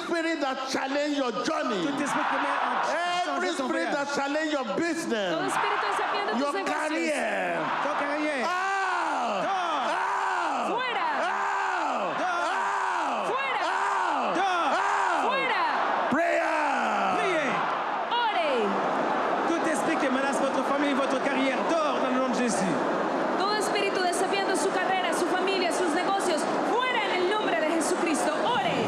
spirit 0.06 0.40
that 0.42 0.58
challenges 0.70 1.18
your 1.18 1.32
journey, 1.44 1.82
Tout 1.86 2.02
esprit 2.04 2.26
qui 2.30 2.38
met 2.38 2.60
en 2.62 2.74
every 3.38 3.52
spirit 3.54 3.92
that 3.92 4.08
challenges 4.14 4.54
your 4.54 4.66
business, 4.78 5.34
espíritu 5.50 5.86
desafiando 5.90 6.38
your 6.38 6.54
career. 6.64 7.58
Ton 7.84 7.96
carrière. 8.00 8.46
Out! 8.46 9.46
Out! 9.50 10.68
Fuera. 10.70 11.08
Out! 11.26 12.16
Out! 12.22 13.24
Fuera. 13.30 13.62
Out! 13.66 14.36
Dehors. 14.38 14.78
Out! 14.78 15.22
Fuera, 15.26 15.66
Prayer! 16.14 16.54
Priez. 17.18 17.50
ore. 18.14 18.50
Tout 19.50 19.64
esprit 19.70 19.98
qui 19.98 20.10
menace 20.14 20.40
votre 20.40 20.64
famille, 20.66 20.94
votre 20.94 21.20
carrière, 21.24 21.58
dors 21.70 21.98
dans 22.02 22.10
le 22.14 22.20
nom 22.22 22.30
de 22.30 22.36
Jésus. 22.38 22.76
Todo 23.40 23.56
espíritu 23.56 24.02
desafiando 24.02 24.56
su 24.56 24.70
carrera, 24.70 25.14
su 25.18 25.26
familia, 25.26 25.72
sus 25.72 25.90
negocios, 25.96 26.42
fuera 26.72 27.02
en 27.10 27.24
el 27.24 27.30
nombre 27.32 27.60
de 27.60 27.70
Jesucristo. 27.72 28.32
Ore. 28.46 28.86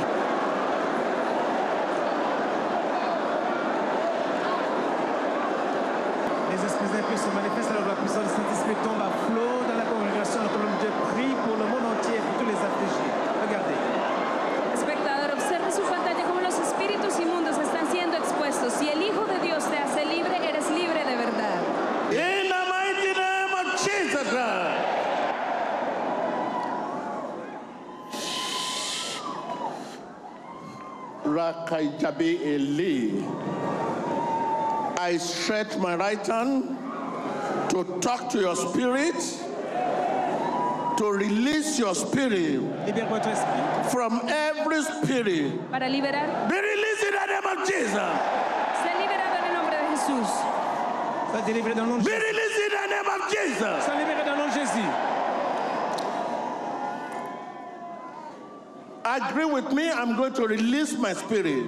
Les 6.50 6.64
esprits 6.66 6.94
impies 6.98 7.20
se 7.22 7.30
manifestent 7.36 7.72
alors 7.72 7.84
que 7.84 7.90
la 7.90 8.00
puissance 8.02 8.24
du 8.24 8.34
Saint-Esprit 8.34 8.78
tombe 8.82 9.02
à 9.04 9.12
flot 9.28 9.62
dans 9.68 9.78
la 9.78 9.86
congrégation. 9.86 10.40
Alors 10.42 10.52
que 10.54 10.58
l'homme 10.58 10.80
de 10.80 10.88
Dieu 10.88 10.94
prie 11.14 11.34
pour 11.46 11.56
le 11.60 11.66
monde 11.70 11.86
entier, 11.94 12.18
pour 12.18 12.34
tous 12.40 12.48
les 12.50 12.58
affligés. 12.58 13.12
Regardez. 13.46 13.78
Espectador, 14.74 15.30
observe 15.38 15.70
su 15.70 15.84
pantalla 15.86 16.24
como 16.26 16.42
los 16.42 16.58
espíritus 16.58 17.20
inmundos 17.20 17.58
están 17.60 17.86
siendo 17.92 18.16
expuestos. 18.18 18.74
Si 18.74 18.90
el 18.90 19.02
Hijo 19.04 19.26
de 19.28 19.38
Dios 19.46 19.62
te 19.70 19.78
hace 19.78 20.06
libre, 20.06 20.34
eres 20.42 20.66
libre 20.72 21.04
de 21.06 21.16
verdad. 21.20 21.60
In 22.10 22.48
the 22.50 22.64
mighty 22.72 23.12
name 23.14 23.54
of 23.54 23.68
Jesus 23.78 24.26
Christ. 24.32 24.88
Rakaijabe 32.12 32.42
Eli. 32.42 33.24
I 35.00 35.18
stretch 35.18 35.78
my 35.78 35.96
right 35.96 36.26
hand 36.26 36.78
to 37.70 37.84
talk 38.02 38.30
to 38.32 38.40
your 38.40 38.56
spirit, 38.56 39.16
to 40.98 41.12
release 41.12 41.78
your 41.78 41.94
spirit 41.94 42.60
Libère 42.88 43.08
votre 43.10 43.30
esprit. 43.30 43.92
from 43.92 44.22
every 44.28 44.82
spirit. 44.84 45.52
Para 45.72 45.88
liberar, 45.90 46.50
Be 46.50 46.56
released 46.60 47.04
in 47.04 47.14
the 47.14 47.26
name 47.28 47.46
of 47.46 47.68
Jesus. 47.68 48.12
sé 48.82 48.90
liberado 48.98 49.36
en 49.38 49.44
el 49.44 49.54
nombre 49.54 49.78
de 49.78 49.88
Jesús. 49.94 50.30
Sois 51.32 51.42
délivré 51.46 51.74
dans 51.76 51.86
le 51.86 51.92
nom 51.92 51.98
de 52.00 52.04
Be 52.04 52.16
released 52.16 52.60
in 52.66 52.72
the 52.72 52.88
name 52.90 53.08
of 53.08 53.32
Jesus. 53.32 53.86
Sois 53.86 53.96
libéré 53.96 54.24
dans 54.26 54.36
le 54.36 54.40
nom 54.40 54.48
de 54.48 54.54
Jésus. 54.54 54.88
Agree 59.06 59.46
with 59.46 59.72
me, 59.72 59.90
I'm 59.90 60.16
going 60.18 60.34
to 60.34 60.48
release 60.48 60.98
my 60.98 61.14
spirit. 61.14 61.66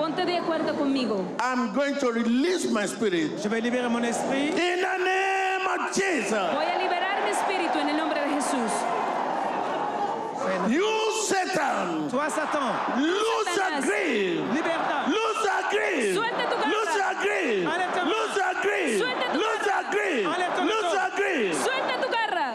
Ponte 0.00 0.24
de 0.24 0.38
acuerdo 0.38 0.74
conmigo. 0.76 1.22
I'm 1.40 1.74
going 1.74 1.94
to 1.96 2.10
release 2.10 2.70
my 2.70 2.86
spirit. 2.86 3.36
Je 3.42 3.48
vais 3.50 3.60
libérer 3.60 3.90
mon 3.90 4.02
esprit. 4.02 4.48
In 4.48 4.80
the 4.80 4.96
name 5.04 5.66
of 5.68 5.92
Jesus. 5.94 6.32
Voy 6.54 6.64
a 6.64 6.78
liberar 6.78 7.20
mi 7.22 7.30
espíritu 7.30 7.78
en 7.78 7.88
el 7.90 7.96
nombre 7.98 8.18
de 8.18 8.30
Jesús. 8.30 8.72
You, 10.70 10.88
Satan, 11.28 12.08
Toi, 12.08 12.30
Satan, 12.30 12.72
lose 12.96 13.12
your 13.12 13.44
Satanás. 13.54 13.84
grip. 13.84 14.40
libère-toi. 14.56 15.00
Lose 15.12 15.44
your 15.44 15.62
grip. 15.70 16.14
Suelta 16.16 16.44
tu 16.48 16.56
garra. 16.56 16.70
Lose 16.72 16.94
your 16.96 17.14
grip. 17.20 17.66
Enlève 17.68 17.92
ta 17.92 18.04
main. 18.04 18.10
Lose 18.10 18.36
your 18.40 18.54
grip. 18.62 18.98
Suelta 19.00 19.26
tu 19.28 19.36
Lose 19.36 19.66
your 19.68 19.84
grip. 19.92 20.24
Enlève 20.32 20.54
ton 20.56 20.64
Lose 20.64 20.80
bâton. 20.80 20.96
your 20.96 21.10
grip. 21.20 21.52
Suelta 21.60 21.94
tu 22.00 22.08
garra. 22.08 22.48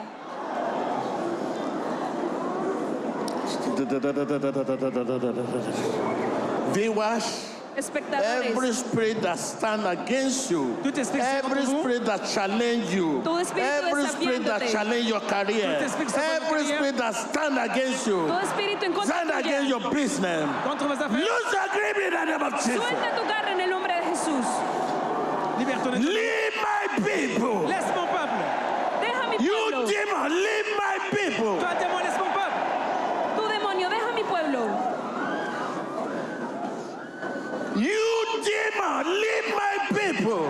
Viewers, 6.73 7.51
Espectadores, 7.75 8.45
every 8.55 8.71
spirit 8.71 9.21
that 9.21 9.37
stand 9.37 9.85
against 9.85 10.49
you, 10.49 10.77
Tout 10.81 10.97
esprit 10.97 11.19
qui 11.19 11.25
se 11.27 11.43
every 11.43 11.65
spirit 11.65 12.05
that 12.05 12.23
challenge 12.25 12.93
you, 12.95 13.19
every 13.19 14.05
spirit 14.07 14.45
that 14.45 14.61
desafiándote. 14.61 14.71
challenge 14.71 15.05
your 15.09 15.19
career, 15.19 15.75
Tout 15.79 15.85
esprit 15.85 16.05
qui 16.05 16.11
se 16.13 16.19
contre 16.19 16.55
every 16.55 16.65
spirit 16.67 16.97
that 16.97 17.13
stand 17.15 17.57
against 17.59 18.07
you, 18.07 18.27
todo 18.27 18.39
espíritu 18.39 18.85
en 18.85 18.93
contra 18.93 19.13
stand 19.13 19.31
against 19.31 19.67
your 19.69 19.81
business, 19.91 20.47
Contre 20.63 20.87
vos 20.87 21.01
affaires. 21.03 21.27
lose 21.27 21.51
your 21.51 21.67
grip 21.75 21.97
in 21.99 22.11
the 22.15 22.25
name 22.25 22.43
of 22.43 22.53
Jesus. 22.63 22.79
Suelta 22.79 23.09
tu 23.11 23.23
garra 23.27 23.51
en 23.51 23.59
el 23.59 23.69
nombre 23.69 23.91
de 23.91 24.03
Jesús. 24.07 24.47
Libère 25.59 25.83
ton 25.83 25.93
esprit. 25.95 26.13
Leave 26.15 26.55
my 26.55 26.83
people. 27.03 27.67
Laisse 27.67 27.91
mon 27.95 28.07
peuple. 28.07 28.43
Deja 29.03 29.23
mi 29.27 29.35
You 29.43 29.83
demon, 29.83 30.31
leave 30.31 30.69
my 30.79 30.95
people. 31.11 31.59
People. 40.25 40.49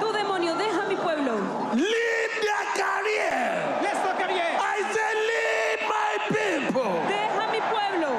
Tu 0.00 0.06
demonio, 0.12 0.54
deja 0.56 0.82
mi 0.88 0.96
pueblo. 0.96 1.34
Leave 1.74 2.34
their 2.46 2.64
career. 2.78 3.38
Laisse 3.82 4.00
ton 4.02 4.14
carrière. 4.16 4.54
I 4.60 4.78
say, 4.94 5.10
leave 5.30 5.82
my 5.90 6.12
people. 6.28 6.92
Deja 7.10 7.44
mi 7.50 7.60
pueblo. 7.70 8.10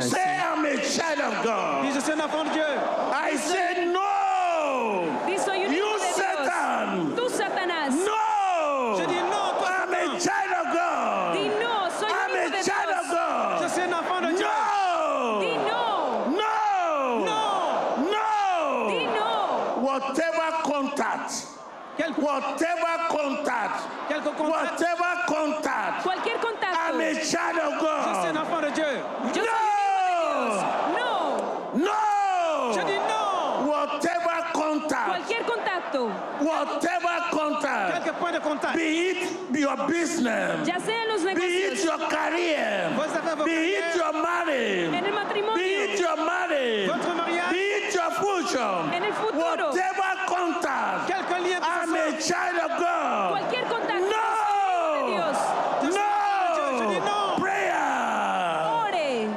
Say, 0.00 0.38
I'm 0.38 0.64
a 0.64 0.76
child 0.82 1.20
of 1.20 1.44
God. 1.44 1.82
Dis, 1.82 1.94
je 1.94 2.00
suis 2.00 2.12
un 2.12 2.20
enfant 2.20 2.44
de 2.44 2.50
Dieu. 2.50 2.64
I 3.12 3.36
say, 3.36 3.84
no. 3.92 3.99
Quel, 22.00 22.12
whatever 22.14 22.94
contact, 23.10 24.08
quelque 24.08 24.32
contact. 24.34 24.80
whatever 24.80 25.12
contact, 25.28 26.02
Cualquier 26.02 26.38
contacto. 26.38 26.94
I'm 26.94 27.00
a 27.00 27.12
child 27.20 27.58
of 27.58 27.72
Je 27.76 28.20
suis 28.20 28.28
un 28.28 28.32
God. 28.32 28.36
enfant 28.40 28.60
de 28.62 28.70
Dieu. 28.70 29.02
Yo 29.34 29.42
No. 29.44 30.96
No. 30.96 31.12
No. 31.74 32.72
Je 32.72 32.80
dis 32.86 33.00
non. 33.06 33.66
Whatever 33.68 34.36
contact, 34.54 35.08
Cualquier 35.10 35.42
contacto. 35.44 36.10
whatever 36.40 37.16
contact, 37.30 37.92
Quelque 37.92 38.12
points 38.18 38.32
de 38.32 38.40
contact. 38.40 38.76
Be 38.76 39.10
it 39.10 39.58
your 39.58 39.76
business. 39.86 40.66
Ya 40.66 40.78
los 41.12 41.22
Be 41.34 41.44
it 41.68 41.84
your 41.84 41.98
career. 42.08 42.88
Be 43.44 43.76
it 43.76 43.94
your 43.94 44.12
marriage. 44.14 44.94
en 44.94 45.04
el 45.04 45.12
Be 45.54 45.84
it 45.84 46.00
your 46.00 46.16
marriage. 46.16 46.86
votre 46.88 47.14
future. 48.50 48.94
en 48.96 49.04
el 49.04 49.12
futuro, 49.12 49.40
Whatever 49.70 50.10
contact. 50.26 51.08
ce 51.08 51.14
I'm 51.62 51.94
a 51.94 52.20
child 52.20 52.58
of 52.64 52.70
God. 52.78 53.30
cualquier 53.30 53.64
contacto. 53.64 54.10
No. 54.10 55.06
Dios. 55.10 55.38
Je 55.82 55.88
dis 55.88 57.00
No. 57.00 57.04
non. 57.06 57.40
Prayer. 57.40 57.74
Ore. 58.66 59.28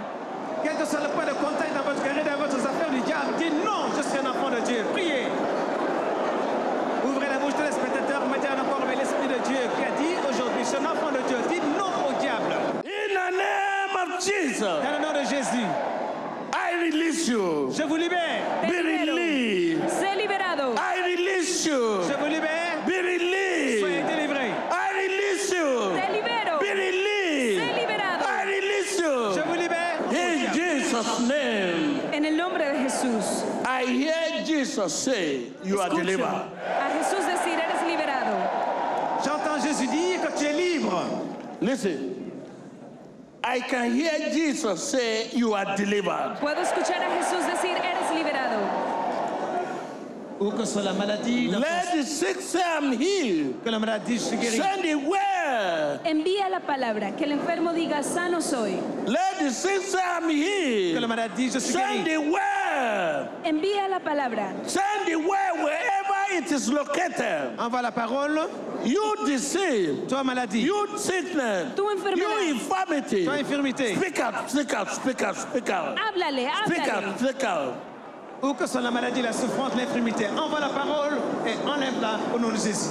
Quel 0.64 0.76
que 0.78 0.86
soit 0.86 1.00
le 1.02 1.10
point 1.10 1.26
de 1.26 1.34
contact 1.34 1.74
dans 1.76 1.84
votre 1.84 2.04
carrière, 2.04 2.26
dans 2.26 2.38
votre 2.38 2.56
affaire 2.58 2.90
du 2.90 3.02
diable, 3.02 3.34
dites 3.38 3.64
non, 3.64 3.90
je 3.96 4.02
suis 4.04 4.20
un 4.20 4.30
enfant 4.30 4.50
de 4.50 4.60
Dieu. 4.62 4.84
Priez. 4.94 5.28
Ouvrez 7.06 7.28
la 7.30 7.38
bouche 7.38 7.56
de 7.56 7.72
spectateurs, 7.72 8.22
mettez 8.32 8.48
en 8.48 8.62
accord 8.62 8.82
avec 8.84 8.98
l'Esprit 8.98 9.28
de 9.28 9.40
Dieu 9.48 9.60
qui 9.78 9.84
a 9.84 9.92
dit 10.02 10.16
aujourd'hui, 10.30 10.62
je 10.64 10.68
suis 10.68 10.78
un 10.78 10.86
enfant 10.86 11.12
de 11.12 11.22
Dieu. 11.28 11.38
Dites 11.50 11.64
non 11.78 11.92
au 12.08 12.14
diable. 12.20 12.54
In 12.86 13.10
the 13.14 13.32
name 13.36 13.96
of 14.02 14.24
Jesus, 14.24 14.62
Dans 14.62 14.92
le 14.98 15.02
nom 15.06 15.14
de 15.14 15.26
Jésus, 15.28 15.68
I 16.74 16.90
release 16.90 17.28
you. 17.28 17.72
je 17.72 17.84
vous 17.84 17.96
libère. 17.98 18.42
Te 18.62 18.68
Be 18.68 18.82
libero. 18.84 19.16
released. 19.16 19.90
Sé 19.90 20.16
liberado. 20.18 20.74
I 20.76 21.02
release 21.16 21.66
you. 21.66 22.02
Je 22.08 22.14
vous 22.18 22.26
libère. 22.28 22.84
Be 22.86 22.92
Soyez 22.92 23.18
released. 23.18 24.08
délivrés. 24.08 24.52
I 24.72 24.90
release 25.04 25.52
you. 25.52 25.92
Te 25.94 26.12
libero. 26.12 26.60
Be 26.60 26.72
released. 26.74 27.62
Sé 27.62 27.74
liberado. 27.80 28.26
I 28.26 28.46
release 28.46 28.98
Je 28.98 29.04
you. 29.04 29.44
vous 29.46 29.56
libère. 29.56 30.00
In 30.12 30.54
Jesus' 30.54 31.20
name, 31.28 32.02
En 32.14 32.26
el 32.26 32.36
nombre 32.38 32.60
de 32.60 32.80
Jesús. 32.84 33.44
I 33.66 33.86
hear 33.86 34.44
Jesus 34.46 34.94
say, 34.94 35.52
You 35.64 35.80
are 35.80 35.90
delivered. 35.90 36.26
a 36.26 36.90
Jesús 36.98 37.26
decir, 37.26 37.58
eres 37.60 37.82
liberado. 37.88 38.36
J'entends 39.24 39.60
Jésus 39.64 39.88
dire 39.88 40.22
que 40.22 40.32
tu 40.38 40.46
es 40.46 40.54
libre. 40.54 41.04
Listen. 41.62 42.13
I 43.54 43.60
can 43.60 43.94
hear 43.94 44.32
Jesus 44.34 44.82
say, 44.84 45.30
You 45.32 45.54
are 45.54 45.76
delivered. 45.78 46.38
Puedo 46.42 46.60
escuchar 46.62 47.04
a 47.04 47.10
Jesús 47.20 47.46
decir, 47.46 47.78
eres 47.78 48.10
liberado. 48.10 48.60
Let 50.42 51.92
the 51.94 52.04
sick 52.04 52.42
say, 52.42 52.62
I'm 52.66 52.92
healed. 52.98 53.64
que 53.64 53.72
la 53.72 53.78
maladie. 53.78 54.18
Send 54.18 54.84
it 54.86 54.96
where? 54.96 56.00
Envía 56.04 56.50
la 56.50 56.60
palabra, 56.62 57.16
que 57.16 57.26
el 57.26 57.34
enfermo 57.34 57.72
diga, 57.74 58.02
sano 58.04 58.42
soy. 58.42 58.80
Let 59.06 59.38
the 59.40 59.52
sick 59.52 59.82
say, 59.84 60.00
I'm 60.04 60.28
Que 60.28 61.00
la 61.00 61.08
healed. 61.08 61.08
maladie, 61.08 61.50
Send 61.52 62.08
it 62.08 62.20
where? 62.20 63.30
Envía 63.46 63.88
la 63.88 64.00
palabra. 64.00 64.52
Send 64.68 65.08
it 65.10 65.18
where? 65.18 65.83
It 66.36 66.52
is 66.52 66.68
located. 66.70 67.60
Envoie 67.60 67.82
la 67.82 67.92
parole. 67.92 68.50
You 68.84 69.16
disease. 69.26 70.08
Toi, 70.08 70.24
maladie. 70.24 70.62
You 70.62 70.98
sickness. 70.98 71.76
Tu 71.76 71.84
enfermedad. 71.84 72.18
You 72.18 72.56
infirmity. 72.56 73.26
Toi, 73.26 73.38
infirmité. 73.38 73.96
Speak 73.96 74.20
out, 74.20 74.50
speak 74.50 74.74
out, 74.74 74.90
speak 74.90 75.22
out, 75.22 75.38
speak 75.38 75.70
out. 75.70 75.98
Háblale, 75.98 76.50
Speak 76.66 76.88
out, 76.88 77.20
speak 77.20 77.44
out. 77.44 77.76
Où 78.42 78.54
que 78.56 78.66
soit 78.68 78.82
la 78.82 78.92
maladie, 78.92 79.22
la 79.22 79.32
souffrance, 79.32 79.74
l'infirmité. 79.76 80.26
Envoie 80.38 80.60
la 80.60 80.70
parole 80.70 81.20
et 81.46 81.54
enlève-la 81.68 82.20
au 82.36 82.40
nom 82.40 82.50
de 82.50 82.56
Jésus. 82.56 82.90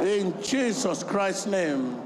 In 0.00 0.32
Jesus 0.42 1.02
Christ's 1.02 1.46
name, 1.46 1.96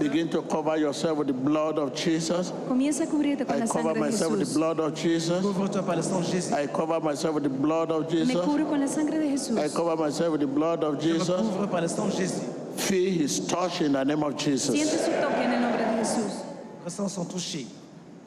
begin 0.00 0.28
to 0.30 0.42
cover 0.42 0.76
yourself 0.76 1.18
with 1.18 1.26
the 1.28 1.32
blood 1.32 1.78
of 1.78 1.94
Jesus. 1.94 2.50
Comienza 2.68 3.02
a 3.02 3.06
cubrirte 3.06 3.46
con 3.46 3.56
I 3.56 3.60
la 3.60 3.66
cover 3.66 3.82
sangre 3.82 3.94
de 3.94 4.00
myself 4.00 4.30
with 4.32 4.40
the 4.40 4.44
Jesús. 4.46 4.54
blood 4.56 4.80
of 4.80 4.94
Jesus. 4.94 5.42
Couvre-toi 5.44 5.82
par 5.82 5.96
le 5.96 6.02
sang 6.02 6.20
de 6.20 6.26
Jésus. 6.26 6.52
I 6.52 6.66
cover 6.66 7.00
myself 7.00 7.34
with 7.34 7.42
the 7.44 7.48
blood 7.50 7.90
of 7.92 8.10
Me 8.10 8.18
Jesus. 8.18 8.34
cubro 8.44 8.68
con 8.68 8.80
la 8.80 8.86
sangre 8.86 9.18
de 9.18 9.26
Jesús. 9.28 9.58
I 9.58 9.68
cover 9.68 9.96
myself 9.96 10.32
with 10.32 10.40
the 10.40 10.46
blood 10.46 10.82
of 10.82 11.00
Je 11.00 11.12
me 11.12 11.18
Jesus. 11.18 11.40
couvre 11.40 11.66
par 11.70 11.80
le 11.82 11.88
sang 11.88 12.08
de 12.08 12.12
Jésus. 12.16 12.44
Feel 12.76 13.12
his 13.12 13.40
touch 13.46 13.80
in 13.82 13.92
the 13.92 14.04
name 14.04 14.22
of 14.22 14.32
Siente 14.34 14.44
Jesus. 14.44 15.04
su 15.04 15.10
toque 15.10 15.36
en 15.36 15.52
el 15.52 15.60
nombre 15.60 15.78
de 15.78 16.02
Jesús. 16.02 16.42
Ressens 16.84 17.10
son 17.10 17.26
toucher. 17.26 17.66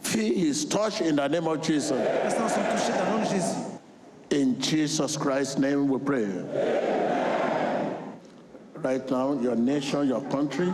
Feel 0.01 0.33
his 0.35 0.65
touch 0.65 1.01
in 1.01 1.15
the 1.15 1.27
name 1.27 1.47
of 1.47 1.61
Jesus. 1.61 1.91
Ressens 1.91 2.51
son 2.51 2.61
toucher 2.63 2.93
dans 2.93 3.05
le 3.05 3.17
nom 3.17 3.23
de 3.23 3.29
Jésus. 3.29 3.57
In 4.31 4.59
Jesus 4.59 5.17
Christ's 5.17 5.57
name 5.57 5.87
we 5.87 5.97
pray. 5.99 6.27
Right 8.77 9.09
now, 9.09 9.39
your 9.39 9.55
nation, 9.55 10.07
your 10.07 10.21
country, 10.29 10.71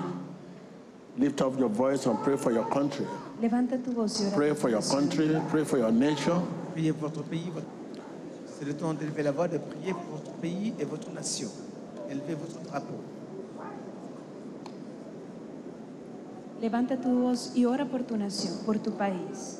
lift 1.19 1.41
up 1.41 1.59
your 1.59 1.69
voice 1.69 2.05
and 2.07 2.17
pray 2.23 2.37
for 2.37 2.51
your 2.51 2.65
country. 2.69 3.05
Levanta 3.41 3.77
tu 3.77 3.91
voz 3.91 4.19
y 4.21 4.25
ora. 4.27 4.35
Pray 4.35 4.53
for 4.55 4.69
your 4.69 4.81
country, 4.81 5.27
pray 5.51 5.63
for 5.65 5.77
your 5.79 5.91
nation. 5.91 6.41
Priez 6.73 6.93
pour 6.93 7.09
votre 7.09 7.23
pays. 7.23 7.49
votre- 7.53 7.67
C'est 8.57 8.65
le 8.65 8.73
temps 8.73 8.93
d'élever 8.93 9.23
la 9.23 9.31
voix, 9.31 9.47
de 9.47 9.57
prier 9.57 9.93
pour 9.93 10.17
votre 10.17 10.31
pays 10.41 10.73
et 10.79 10.83
votre 10.85 11.09
nation. 11.11 11.47
Élevez 12.09 12.35
votre 12.35 12.59
drapeau. 12.69 12.99
Levanta 16.61 16.97
tu 16.97 17.07
voz 17.09 17.51
y 17.55 17.65
ora 17.65 17.85
por 17.85 18.03
tu 18.03 18.17
nación, 18.17 18.53
por 18.65 18.77
tu 18.79 18.91
país. 18.91 19.59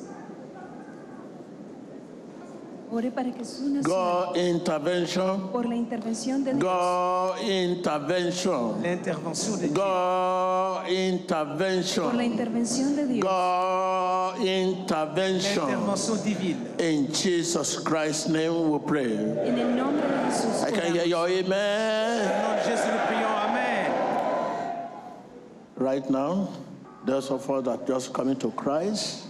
Ore 2.92 3.12
para 3.12 3.30
que 3.30 3.44
su 3.44 3.68
nación, 3.68 3.84
God 3.84 4.36
intervention. 4.36 5.48
por 5.52 5.64
la 5.64 5.76
intervención 5.76 6.42
de 6.42 6.54
Dios, 6.54 6.64
God 6.64 7.38
intervention. 7.40 8.82
L'intervention 8.82 9.60
de 9.60 9.68
Dieu. 9.68 9.76
God 9.76 10.82
por 10.82 10.82
la 10.82 10.90
intervention. 10.90 12.20
intervención 12.20 12.96
de 12.96 13.06
Dios, 13.06 13.22
God 13.22 14.40
intervention. 14.44 15.68
L'intervention 15.68 16.24
divine. 16.24 16.66
In 16.80 17.12
Jesus 17.12 17.78
Christ's 17.78 18.28
name 18.28 18.70
we 18.70 18.78
pray. 18.80 19.12
en 19.14 19.56
el 19.58 19.76
nombre 19.76 20.02
de 20.02 20.14
Jesús. 20.26 20.64
I 20.64 20.70
can 20.72 20.92
hear 20.92 21.04
oramos. 21.04 21.08
your 21.08 21.18
Au 21.18 21.26
amen. 21.26 22.42
nom 22.42 22.56
de 22.56 22.62
Jésus, 22.64 22.86
nous 22.90 23.06
prions. 23.06 23.36
Amen. 23.46 23.92
Right 25.76 26.10
now, 26.10 26.48
those 27.06 27.30
of 27.30 27.48
us 27.48 27.64
that 27.66 27.86
just 27.86 28.12
coming 28.12 28.36
to 28.36 28.50
Christ 28.50 29.29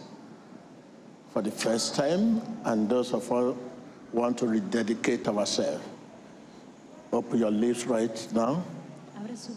for 1.33 1.43
the 1.43 1.51
first 1.51 1.95
time, 1.95 2.41
and 2.65 2.89
those 2.89 3.13
of 3.13 3.31
us 3.33 3.57
want 4.13 4.39
to 4.39 4.47
rededicate 4.47 5.27
ourselves. 5.29 5.85
Open 7.13 7.39
your 7.39 7.51
lips 7.51 7.87
right 7.87 8.29
now. 8.33 8.63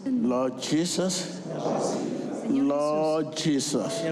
Lord 0.05 0.61
Jesus, 0.61 1.41
Lord 2.47 3.35
Jesus, 3.35 4.03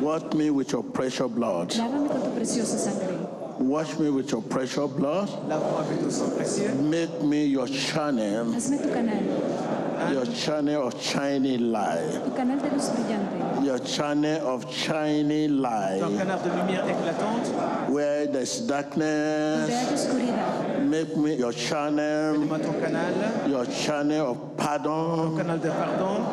wash 0.00 0.32
me 0.34 0.50
with 0.50 0.72
your 0.72 0.82
precious 0.82 1.30
blood. 1.30 1.70
Jesús, 1.70 1.80
lávame 1.80 2.08
con 2.08 2.22
tu 2.22 2.30
preciosa 2.30 2.78
sangre. 2.78 3.18
Wash 3.58 3.98
me 3.98 4.08
with 4.10 4.30
your 4.30 4.42
precious 4.42 4.90
blood. 4.90 5.28
lave-moi 5.46 5.80
avec 5.80 6.00
ton 6.00 6.10
sang 6.10 6.30
précieux. 6.30 6.72
Make 6.88 7.22
me 7.22 7.44
your 7.44 7.66
channel, 7.66 8.46
Hazme 8.54 8.78
tu 8.80 8.88
canal, 8.88 9.20
your 10.12 10.24
channel 10.26 10.86
of 10.86 10.94
shining 11.02 11.70
light, 11.72 12.12
tu 12.24 12.30
canal 12.36 12.58
de 12.58 12.68
luz 12.70 12.88
brillante, 12.90 13.64
your 13.64 13.78
channel 13.78 14.46
of 14.46 14.64
shining 14.72 15.48
Ton 15.50 15.62
light. 15.62 16.00
de 16.42 16.48
lumière 16.50 16.84
éclatante. 16.88 17.90
Where 17.90 18.26
there's 18.26 18.60
darkness, 18.66 19.68
make 20.80 21.16
me 21.16 21.34
your 21.36 21.52
channel, 21.52 22.34
Donne-moi 22.34 22.58
ton 22.58 22.74
canal. 22.80 23.12
your 23.48 23.66
channel 23.66 24.26
of 24.32 24.38
Ton 24.56 25.36
canal 25.36 25.58
de 25.58 25.68
pardon. 25.70 26.24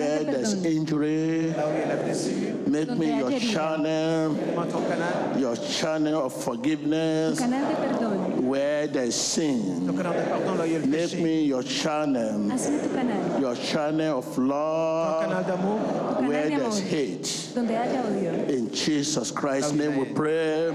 Where 0.00 0.24
there's 0.24 0.64
injury, 0.64 1.52
Là 1.52 1.66
où 1.66 1.72
il 1.74 1.80
y 1.80 1.82
a 1.82 1.86
la 1.88 2.02
blessure. 2.02 2.54
make 2.66 2.90
me 2.98 3.18
your 3.18 3.30
channel, 3.38 4.34
Donne-moi 4.34 4.66
ton 4.66 4.82
canal. 4.88 5.38
your 5.40 5.56
channel 5.56 6.24
of 6.24 6.32
forgiveness. 6.32 7.38
canal 7.38 7.66
de 7.68 7.74
perdón, 7.74 8.40
Where 8.42 8.86
there's 8.86 9.14
sin, 9.14 9.86
Ton 9.86 9.96
canal 9.96 10.12
de 10.14 10.22
pardon, 10.30 10.54
là 10.56 10.62
où 10.62 10.66
il 10.66 10.72
y 10.72 10.76
a 10.76 10.78
le 10.78 10.86
make 10.86 11.14
me 11.20 11.42
your 11.42 11.62
channel, 11.62 12.50
hazme 12.50 12.80
tu 12.82 12.88
canal, 12.88 13.40
your 13.40 13.54
channel 13.56 14.18
of 14.18 14.38
love. 14.38 15.22
canal 15.24 15.44
d'amour. 15.44 15.78
tu 15.80 16.14
canal 16.16 16.28
Where 16.30 16.48
there's 16.48 16.78
hate. 16.80 17.50
donde 17.54 17.70
haya 17.70 18.02
odio. 18.02 18.48
In 18.48 18.72
Jesus 18.72 19.30
Christ's 19.30 19.72
name 19.72 19.96
we 19.98 20.06
pray. 20.06 20.70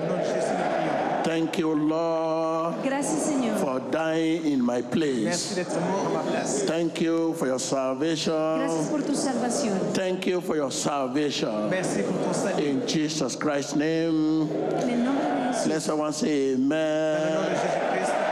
Thank 1.45 1.59
you, 1.59 1.75
Lord, 1.75 2.81
Gracias, 2.83 3.27
Señor. 3.29 3.55
for 3.59 3.79
dying 3.91 4.45
in 4.45 4.65
my 4.65 4.81
place. 4.81 5.53
d'être 5.53 5.79
mort 5.79 6.07
à 6.07 6.13
ma 6.13 6.19
place. 6.31 6.63
Thank 6.65 7.01
you 7.01 7.35
for 7.35 7.45
your 7.45 7.59
Gracias 7.59 7.69
salvation. 7.69 8.87
por 8.89 9.01
tu 9.03 9.13
salvación. 9.13 9.77
Thank 9.93 10.25
you 10.25 10.41
for 10.41 10.55
your 10.55 10.71
salvation. 10.71 11.69
Merci 11.69 12.01
pour 12.01 12.17
ton 12.25 12.33
salut. 12.33 12.59
In 12.65 12.87
Jesus 12.87 13.35
Christ's 13.35 13.75
name, 13.75 14.49
En 14.81 14.89
el 14.89 15.03
nombre 15.03 15.21
let 15.67 15.81
someone 15.83 16.13
say 16.13 16.55
Au 16.55 16.57
nom 16.57 16.67
de 16.69 16.73
amen. 16.73 17.45
Jésus-Christ. 17.51 18.09
Amen. 18.09 18.24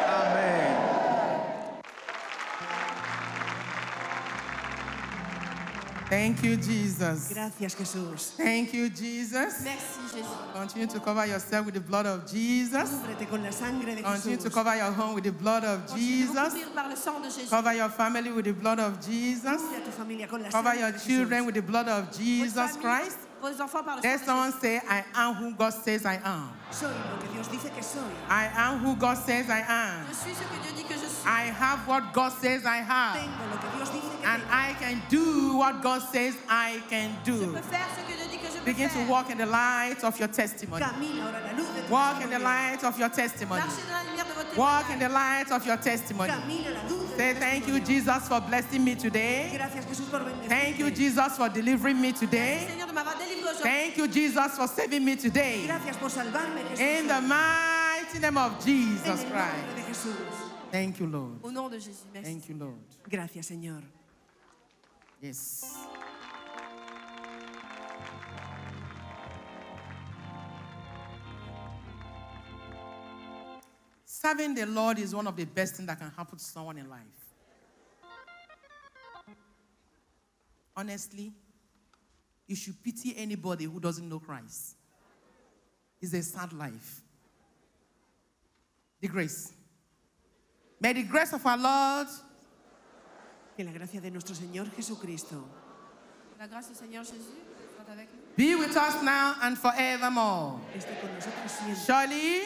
Thank 6.13 6.43
you, 6.43 6.55
Jesus. 6.57 7.33
Gracias, 7.33 7.75
Jesús. 7.75 8.35
Thank 8.37 8.71
you, 8.71 8.87
Jesus. 8.87 9.63
Merci 9.63 9.99
Jésus. 10.13 10.53
Continue 10.53 10.87
to 10.87 10.99
cover 10.99 11.25
yourself 11.25 11.65
with 11.65 11.73
the 11.73 11.81
blood 11.81 12.05
of 12.05 12.31
Jesus. 12.31 12.87
Cúbrete 12.91 13.27
con 13.27 13.41
la 13.41 13.51
sangre 13.51 13.95
de 13.95 14.03
Continue 14.03 14.37
to 14.37 14.49
cover 14.51 14.75
your 14.75 14.91
home 14.91 15.15
with 15.15 15.23
the 15.23 15.31
blood 15.31 15.63
of 15.63 15.87
Continue 15.87 16.27
Jesus. 16.27 16.53
par 16.75 16.87
le 16.87 16.95
sang 16.95 17.19
de 17.19 17.29
Jésus. 17.29 17.49
Cover 17.49 17.73
your 17.73 17.89
family 17.89 18.31
with 18.31 18.45
the 18.45 18.53
blood 18.53 18.79
of 18.79 19.01
Jesus. 19.03 19.59
Tu 19.83 19.91
familia 19.91 20.27
con 20.27 20.43
la 20.43 20.49
Cover 20.51 20.75
your 20.75 20.91
children 20.91 21.41
Jesús. 21.41 21.45
with 21.47 21.55
the 21.55 21.61
blood 21.63 21.87
of 21.87 22.11
Jesus 22.15 22.77
Christ. 22.77 23.17
Vos 23.41 23.59
enfants 23.59 23.83
par 23.83 23.95
le 23.97 24.03
Let 24.03 24.19
someone 24.23 24.53
say, 24.61 24.79
I 24.87 25.03
am 25.15 25.33
who 25.33 25.55
God 25.55 25.73
says 25.73 26.05
I 26.05 26.19
am. 26.23 26.49
Soy 26.71 26.89
lo 26.89 27.17
que 27.19 27.33
Dios 27.33 27.47
dice 27.47 27.71
que 27.73 27.81
soy. 27.81 28.03
I 28.29 28.45
am 28.55 28.77
who 28.85 28.95
God 28.95 29.17
says 29.17 29.49
I 29.49 29.63
am. 29.67 30.05
Je 30.07 30.13
suis 30.13 30.35
ce 30.35 30.43
que 30.43 30.61
Dieu 30.61 30.73
dit 30.75 30.83
que 30.83 30.93
je. 30.93 31.02
I 31.25 31.43
have 31.51 31.87
what 31.87 32.13
God 32.13 32.31
says 32.41 32.65
I 32.65 32.77
have. 32.77 33.15
Tengo 33.15 33.49
lo 33.49 33.57
que 33.57 33.69
Dios 33.77 33.89
dice 33.89 34.09
que 34.21 34.27
And. 34.27 34.43
I 34.49 34.73
can 34.79 35.01
do 35.09 35.57
what 35.57 35.81
God 35.81 36.01
says 36.11 36.35
I 36.49 36.81
can 36.89 37.15
do. 37.23 37.53
peux 37.53 37.61
faire 37.61 37.87
ce 37.95 38.03
que 38.05 38.15
Dieu 38.15 38.27
dit 38.31 38.37
que 38.37 38.47
je 38.47 38.59
peux 38.59 38.65
Begin 38.65 38.89
to 38.89 38.99
walk 39.09 39.29
in 39.29 39.37
the 39.37 39.45
light 39.45 40.03
of 40.03 40.17
your 40.19 40.29
testimony. 40.29 40.83
Camina 40.83 41.25
ahora 41.25 41.39
en 41.39 41.43
la 41.43 41.53
luz 41.53 41.67
de 41.75 41.81
tu 41.81 41.91
Walk 41.91 42.21
in 42.23 42.29
the 42.29 42.39
light 42.39 42.83
of 42.83 42.97
your 42.97 43.09
testimony. 43.09 43.61
Marchez 43.61 43.83
dans 43.87 43.93
la 43.93 44.03
lumière 44.03 44.25
de 44.25 44.33
votre 44.33 44.57
Walk 44.57 44.89
in 44.91 44.99
the 44.99 45.09
light 45.09 45.51
of 45.51 45.65
your 45.65 45.77
testimony. 45.77 46.29
Camina 46.29 46.69
en 46.69 46.73
la 46.73 46.83
luz 46.89 47.09
de 47.09 47.17
Say 47.17 47.33
thank 47.35 47.67
you. 47.67 47.79
Jesus, 47.79 48.27
for 48.27 48.41
blessing 48.41 48.83
me 48.83 48.95
today. 48.95 49.51
Gracias 49.53 49.85
Jesús 49.85 50.09
por 50.09 50.19
bendecirme. 50.21 50.49
Thank 50.49 50.79
you, 50.79 50.89
Jesus, 50.89 51.37
for 51.37 51.49
delivering 51.49 52.01
me 52.01 52.11
today. 52.11 52.65
Seigneur 52.67 52.87
de 52.87 52.93
m'avoir 52.93 53.15
délivré 53.17 53.51
aujourd'hui. 53.51 53.63
Thank 53.63 53.97
you, 53.97 54.07
Jesus, 54.07 54.55
for 54.55 54.67
saving 54.67 55.05
me 55.05 55.15
today. 55.15 55.67
Gracias 55.67 55.97
por 55.97 56.09
salvarme 56.09 56.63
Jesús. 56.71 56.79
In 56.79 57.07
the 57.07 57.21
mighty 57.21 58.19
name 58.19 58.37
of 58.37 58.63
Jesus 58.65 59.23
Christ. 59.25 60.42
Thank 60.73 60.99
you, 60.99 61.05
Lord. 61.05 61.39
Au 61.43 61.51
nom 61.51 61.69
de 61.69 61.77
Jésus. 61.77 62.03
Merci. 62.11 62.31
Thank 62.31 62.49
you, 62.49 62.57
Lord. 62.57 62.79
Gracias 63.07 63.45
Señor. 63.45 63.83
Yes. 65.21 65.63
Serving 74.03 74.55
the 74.55 74.65
Lord 74.65 74.97
is 74.97 75.13
one 75.13 75.27
of 75.27 75.35
the 75.35 75.45
best 75.45 75.75
things 75.75 75.85
that 75.85 75.99
can 75.99 76.09
happen 76.09 76.39
to 76.39 76.43
someone 76.43 76.79
in 76.79 76.89
life. 76.89 76.99
Honestly, 80.75 81.31
you 82.47 82.55
should 82.55 82.83
pity 82.83 83.13
anybody 83.15 83.65
who 83.65 83.79
doesn't 83.79 84.09
know 84.09 84.17
Christ. 84.17 84.75
It's 86.01 86.13
a 86.13 86.23
sad 86.23 86.51
life. 86.51 87.03
The 89.01 89.07
grace. 89.07 89.53
May 90.83 90.91
the 90.93 91.03
grace 91.03 91.31
of 91.31 91.45
our 91.45 91.57
Lord 91.57 92.07
Que 93.55 93.63
la 93.63 93.71
gracia 93.71 94.01
de 94.01 94.11
nuestro 94.11 94.35
Señor 94.35 94.67
Jesucristo 94.75 95.41
La 96.37 96.45
grâce 96.47 96.67
du 96.67 96.75
Seigneur 96.75 97.03
Jésus 97.05 97.23
soit 97.75 97.93
avec 97.93 98.09
nous. 98.11 98.35
be 98.35 98.55
with 98.55 98.75
us 98.75 99.01
now 99.01 99.35
and 99.41 99.55
forevermore. 99.57 100.59
esté 100.75 100.93
con 100.99 101.09
nosotros 101.15 101.49
siempre. 101.51 101.85
Surely, 101.85 102.41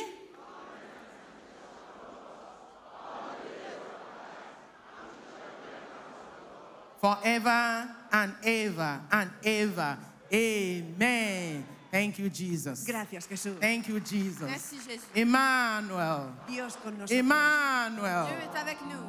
forever 7.00 7.88
and 8.12 8.34
ever 8.44 9.02
and 9.12 9.32
ever. 9.44 9.98
Amen. 10.34 11.66
Thank 11.92 12.20
you, 12.20 12.30
Jesus. 12.30 12.86
Gracias 12.86 13.28
Jesús. 13.28 13.60
Thank 13.60 13.88
you, 13.88 14.00
Jesus. 14.00 14.42
Merci 14.42 14.78
Jésus. 14.78 15.06
Emmanuel. 15.16 16.30
Dios 16.48 16.76
con 16.84 16.98
nosotros. 16.98 17.10
Dieu 17.10 17.20
Emmanuel. 17.20 18.28
est 18.44 18.60
avec 18.60 18.78
nous. 18.82 19.04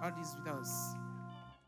God 0.00 0.14
is 0.20 0.34
with 0.36 0.48
us. 0.48 1.03